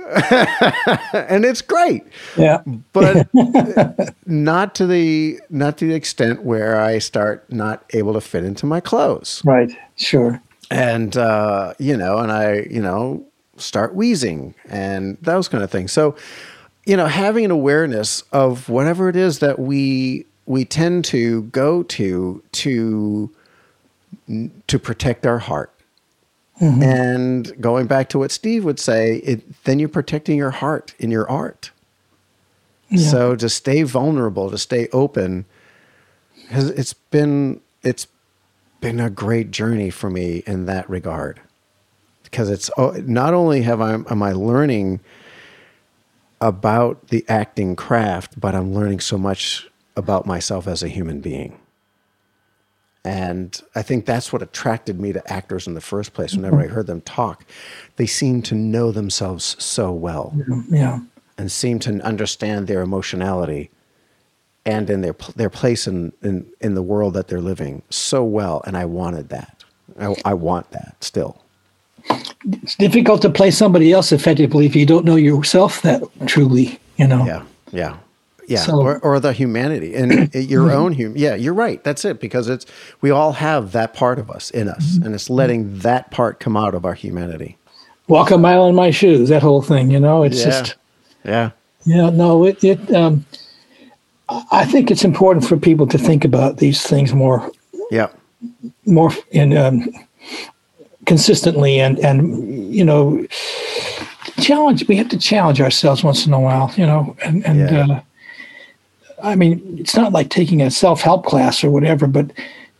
[1.13, 2.03] and it's great,
[2.37, 2.61] Yeah.
[2.93, 3.27] but
[4.25, 8.65] not to the not to the extent where I start not able to fit into
[8.65, 9.71] my clothes, Right.
[9.95, 10.41] Sure.
[10.71, 13.25] and uh, you know, and I, you know,
[13.57, 15.91] start wheezing and those kind of things.
[15.91, 16.15] So,
[16.85, 21.83] you know, having an awareness of whatever it is that we we tend to go
[21.83, 23.29] to to
[24.67, 25.71] to protect our heart.
[26.59, 26.83] Mm-hmm.
[26.83, 31.09] And going back to what Steve would say, it, then you're protecting your heart in
[31.09, 31.71] your art.
[32.89, 33.09] Yeah.
[33.09, 35.45] So to stay vulnerable, to stay open,
[36.49, 38.07] has it's been it's
[38.81, 41.39] been a great journey for me in that regard.
[42.23, 44.99] Because it's oh, not only have I am I learning
[46.41, 51.59] about the acting craft, but I'm learning so much about myself as a human being.
[53.05, 56.35] And I think that's what attracted me to actors in the first place.
[56.35, 56.73] Whenever I mm-hmm.
[56.75, 57.45] heard them talk,
[57.95, 60.33] they seemed to know themselves so well
[60.69, 60.99] Yeah.
[61.37, 63.69] and seem to understand their emotionality
[64.65, 68.61] and in their their place in, in in the world that they're living so well
[68.65, 69.63] and I wanted that
[69.99, 71.41] I, I want that still
[72.09, 76.79] It's difficult to play somebody else effectively if you don't know yourself that truly.
[76.97, 77.25] You know.
[77.25, 77.97] yeah yeah
[78.49, 82.19] yeah So- or, or the humanity and your own hum yeah you're right that's it
[82.19, 82.65] because it's
[83.01, 86.57] we all have that part of us in us and it's letting that part come
[86.57, 87.55] out of our humanity
[88.07, 89.29] walk a mile in my shoes.
[89.29, 90.45] That whole thing, you know, it's Yeah.
[90.45, 90.75] just
[91.23, 91.49] Yeah.
[91.85, 92.09] yeah.
[92.09, 92.91] No, it it.
[92.91, 93.23] Um,
[94.27, 97.51] I I think it's important for people to think about these things more
[97.91, 98.07] Yeah.
[98.87, 99.89] more in um,
[101.05, 103.25] consistently and and you know
[104.37, 107.85] challenge we have to challenge ourselves once in a while you know and and Yeah.
[107.85, 107.99] uh,
[109.23, 112.31] i mean it's not like taking a self-help class or whatever but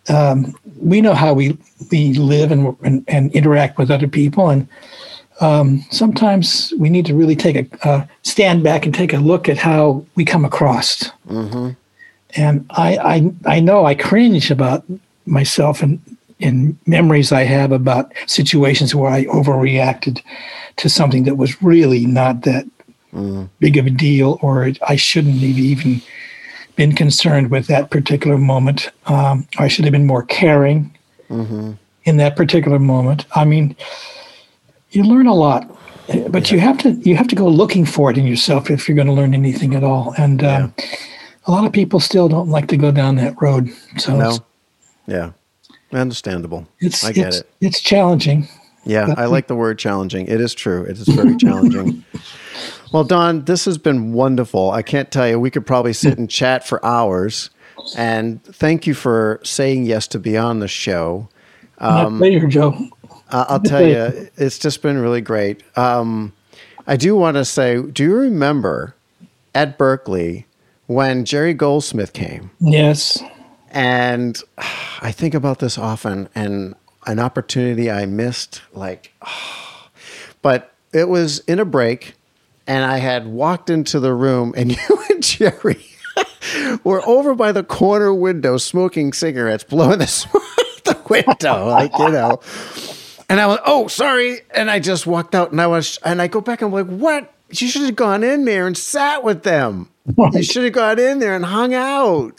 [0.10, 1.58] um, we know how we
[1.92, 4.50] we live and, and and interact with other people.
[4.50, 4.68] And
[5.42, 9.48] um, sometimes we need to really take a uh, stand back and take a look
[9.48, 11.12] at how we come across.
[11.28, 11.70] Mm-hmm.
[12.36, 14.84] and I, I I know I cringe about
[15.26, 16.00] myself and
[16.40, 20.22] in memories I have about situations where I overreacted
[20.78, 22.66] to something that was really not that
[23.60, 26.02] big of a deal, or I shouldn't have even
[26.80, 28.90] been concerned with that particular moment.
[29.08, 30.96] Um, I should have been more caring
[31.30, 31.74] Mm-hmm.
[32.06, 33.26] in that particular moment.
[33.36, 33.76] I mean,
[34.92, 35.70] you learn a lot,
[36.30, 38.96] but you have to you have to go looking for it in yourself if you're
[38.96, 40.16] going to learn anything at all.
[40.18, 40.74] And um,
[41.46, 43.70] a lot of people still don't like to go down that road.
[43.98, 44.40] So No.
[45.06, 45.32] Yeah.
[45.92, 46.66] Understandable.
[46.80, 47.50] it's, I get it's, it.
[47.62, 48.48] it's challenging.
[48.86, 50.26] Yeah, I like the word challenging.
[50.28, 50.84] It is true.
[50.84, 52.04] It is very challenging.
[52.92, 54.72] Well, Don, this has been wonderful.
[54.72, 57.50] I can't tell you, we could probably sit and chat for hours.
[57.96, 61.30] And thank you for saying yes to be on the show.
[61.80, 62.90] My pleasure, Joe.
[63.32, 65.64] I'll tell you, it's just been really great.
[65.78, 66.34] Um,
[66.88, 68.96] I do want to say, do you remember
[69.54, 70.46] at Berklee
[70.88, 72.50] when Jerry Goldsmith came?
[72.60, 73.22] Yes.
[73.70, 74.42] And
[75.02, 76.76] I think about this often and
[77.06, 79.14] an opportunity I missed, like,
[80.42, 82.16] but it was in a break
[82.70, 85.84] and I had walked into the room and you and Jerry
[86.84, 90.44] were over by the corner window smoking cigarettes, blowing the smoke
[90.86, 92.40] the window, like, you know.
[93.28, 94.42] And I went, oh, sorry.
[94.52, 97.00] And I just walked out and I was, and I go back and I'm like,
[97.00, 97.34] what?
[97.52, 99.90] You should have gone in there and sat with them.
[100.34, 102.38] You should have gone in there and hung out.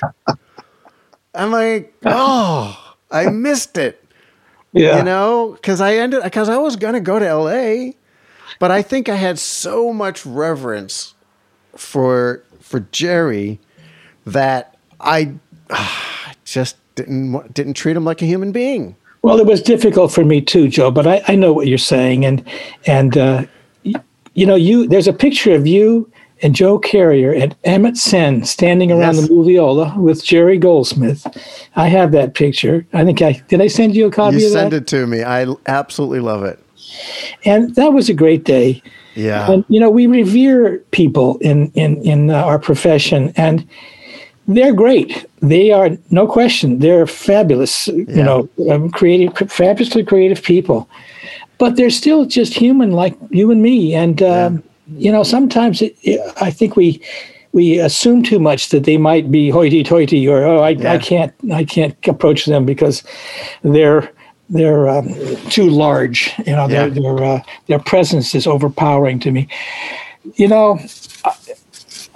[1.35, 4.05] I'm like, oh, I missed it.
[4.73, 4.99] Yeah.
[4.99, 7.97] You know, because I ended because I was gonna go to L.A.,
[8.61, 11.15] but I think I had so much reverence
[11.77, 13.59] for for Jerry
[14.25, 15.33] that I
[15.71, 18.95] ah, just didn't didn't treat him like a human being.
[19.23, 20.91] Well, it was difficult for me too, Joe.
[20.91, 22.45] But I, I know what you're saying, and
[22.87, 23.45] and uh,
[23.85, 23.95] y-
[24.35, 26.11] you know, you there's a picture of you
[26.43, 29.29] and Joe Carrier and Emmett Sen standing around Yes.
[29.29, 31.27] the Moviola with Jerry Goldsmith.
[31.77, 32.87] I have that picture.
[32.95, 33.61] I think I did.
[33.61, 35.23] I send you a copy You send that, it to me.
[35.23, 36.59] I absolutely love it.
[37.45, 38.83] And that was a great day.
[39.15, 39.51] Yeah.
[39.51, 43.67] And you know, we revere people in in in uh, our profession, and
[44.47, 45.27] they're great.
[45.41, 46.79] They are no question.
[46.79, 47.89] They're fabulous.
[47.89, 50.89] You know, um, creative, fabulously creative people.
[51.59, 53.95] But they're still just human, like you and me.
[53.95, 54.63] And um,
[54.97, 57.01] you know, sometimes it, it, I think we
[57.53, 60.93] we assume too much that they might be hoity-toity, or oh, I, Yeah.
[60.93, 63.03] I can't I can't approach them because
[63.63, 64.11] they're
[64.51, 65.09] they're um,
[65.49, 66.33] too large.
[66.47, 66.89] You know, Yeah.
[66.89, 69.49] their their uh, their presence is overpowering to me.
[70.35, 70.79] You know,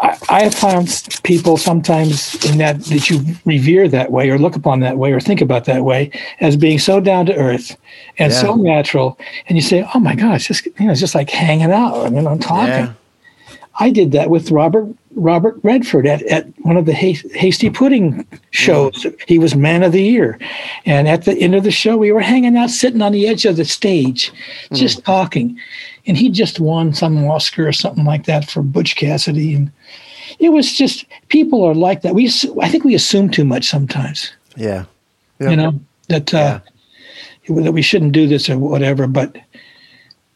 [0.01, 4.57] I, I have found people sometimes in that that you revere that way, or look
[4.57, 6.11] upon that way, or think about that way
[6.41, 7.77] as being so down to earth
[8.19, 8.39] and Yeah.
[8.41, 9.19] so natural,
[9.49, 12.11] and you say, "Oh my gosh, just you know, it's just like hanging out." I
[12.11, 12.69] mean, I'm talking.
[12.69, 12.93] Yeah.
[13.77, 19.07] I did that with Robert Robert Redford at, at one of the Hasty Pudding shows.
[19.27, 20.39] He was Man of the Year,
[20.87, 23.45] and at the end of the show, we were hanging out, sitting on the edge
[23.45, 24.33] of the stage,
[24.73, 25.59] just talking.
[26.07, 29.73] And he just won some Oscar or something like that for Butch Cassidy, and
[30.39, 32.15] it was just people are like that.
[32.15, 32.27] We
[32.61, 34.33] I think we assume too much sometimes.
[34.57, 34.85] Yeah.
[35.41, 35.51] Yeah.
[35.51, 36.61] You know that uh,
[37.49, 39.37] that we shouldn't do this or whatever, but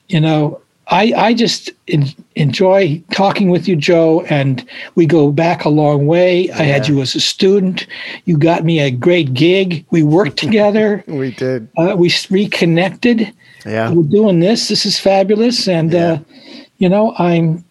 [0.09, 0.61] you know.
[0.91, 6.07] I, I just en- enjoy talking with you, Joe, and we go back a long
[6.07, 6.51] way.
[6.51, 7.87] I had you as a student.
[8.25, 9.85] You got me a great gig.
[9.91, 11.05] We worked together.
[11.07, 11.69] We did.
[11.77, 13.33] Uh, we reconnected.
[13.67, 13.91] Yeah.
[13.93, 14.69] We're doing this.
[14.69, 16.01] This is fabulous, and Yeah.
[16.13, 16.19] uh,
[16.79, 17.65] you know, I'm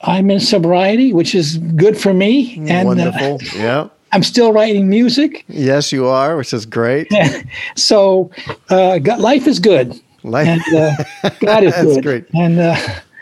[0.00, 3.40] I'm in sobriety, which is good for me, and uh, Wonderful.
[3.58, 3.88] yeah.
[4.12, 5.44] I'm still writing music.
[5.48, 7.08] Yes, you are, which is great.
[7.76, 8.30] So,
[8.70, 12.02] uh, got, life is good, Life, and uh, God is That's good.
[12.02, 12.24] great.
[12.34, 12.76] And uh,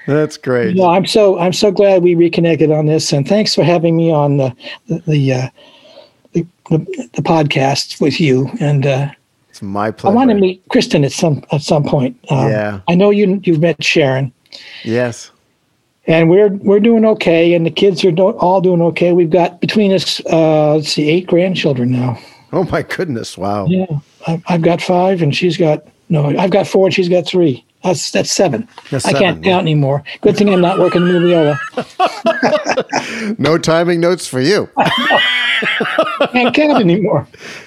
[0.07, 0.77] that's great.
[0.77, 4.11] no, I'm so I'm so glad we reconnected on this, and thanks for having me
[4.11, 4.55] on the
[4.87, 5.49] the the, uh,
[6.33, 6.79] the, the,
[7.15, 8.49] the podcast with you.
[8.61, 9.11] And uh,
[9.51, 10.13] It's my pleasure.
[10.13, 12.17] I want to meet Kristen at some at some point.
[12.31, 12.81] Um, Yeah.
[12.89, 14.33] I know you you've met Sharon.
[14.85, 15.31] Yes.
[16.07, 19.13] and we're we're doing okay, and the kids are do- all doing okay.
[19.13, 22.19] We've got between us, uh, let's see, eight grandchildren now.
[22.53, 23.39] Oh my goodness!
[23.39, 23.67] Wow.
[23.67, 23.87] Yeah,
[24.47, 27.65] I've got five, and she's got no, I've got four, and she's got three.
[27.83, 28.69] That's that's seven.
[28.91, 30.05] That's I can't count anymore.
[30.21, 31.59] Good thing I'm not working the Moviola.
[33.39, 34.69] No timing notes for you.
[36.33, 37.27] Can't count anymore.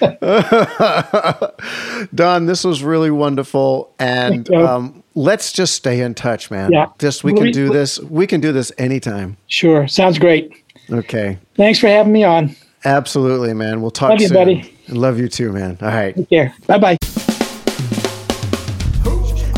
[2.14, 3.92] Don, this was really wonderful.
[3.98, 6.72] And um, let's just stay in touch, man.
[6.72, 6.86] Yeah.
[6.98, 7.98] Just we can we- do this.
[8.00, 9.36] We can do this anytime.
[9.48, 9.88] Sure.
[9.88, 10.52] Sounds great.
[10.90, 11.38] Okay.
[11.56, 12.54] Thanks for having me on.
[12.84, 13.80] Absolutely, man.
[13.80, 14.34] We'll talk Love you, soon.
[14.34, 14.74] buddy.
[14.88, 15.78] Love you too, man.
[15.80, 16.14] All right.
[16.14, 16.54] Take care.
[16.66, 16.96] Bye bye.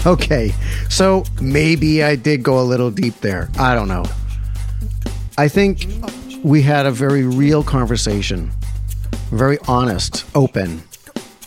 [0.07, 0.55] Okay.
[0.89, 3.51] So maybe I did go a little deep there.
[3.59, 4.05] I don't know.
[5.37, 5.87] I think
[6.43, 8.51] we had a very real conversation,
[9.31, 10.83] very honest, open,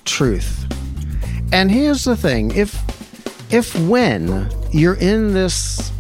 [0.06, 0.66] truth.
[1.52, 2.76] And here's the thing if
[3.54, 5.92] if when you're in this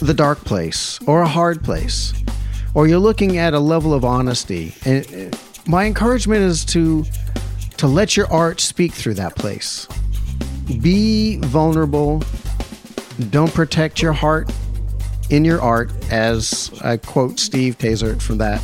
[0.00, 2.12] the dark place or a hard place
[2.74, 5.36] or you're looking at a level of honesty and uh,
[5.66, 7.04] my encouragement is to
[7.76, 9.88] to let your art speak through that place
[10.80, 12.22] be vulnerable.
[13.30, 14.50] Don't protect your heart
[15.30, 18.62] in your art as i quote steve taser from that.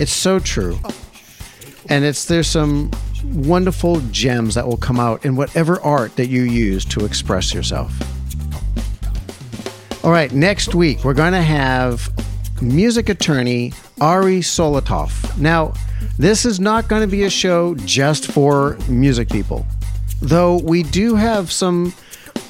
[0.00, 0.78] It's so true.
[1.88, 2.90] And it's there's some
[3.24, 7.92] wonderful gems that will come out in whatever art that you use to express yourself.
[10.04, 12.10] All right next week we're going to have
[12.60, 15.38] music attorney ari Solotoff.
[15.38, 15.74] Now
[16.18, 19.66] this is not going to be a show just for music people
[20.24, 21.92] though we do have some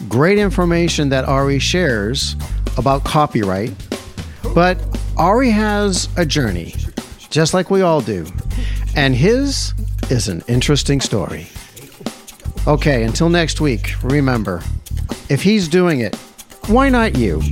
[0.08, 2.36] great information that Ari shares
[2.78, 3.72] about copyright.
[4.54, 4.78] But
[5.16, 6.74] Ari has a journey,
[7.30, 8.26] just like we all do.
[8.96, 9.74] And his
[10.10, 11.48] is an interesting story.
[12.66, 14.62] Okay, until next week, remember
[15.28, 16.14] if he's doing it,
[16.66, 17.42] why not you?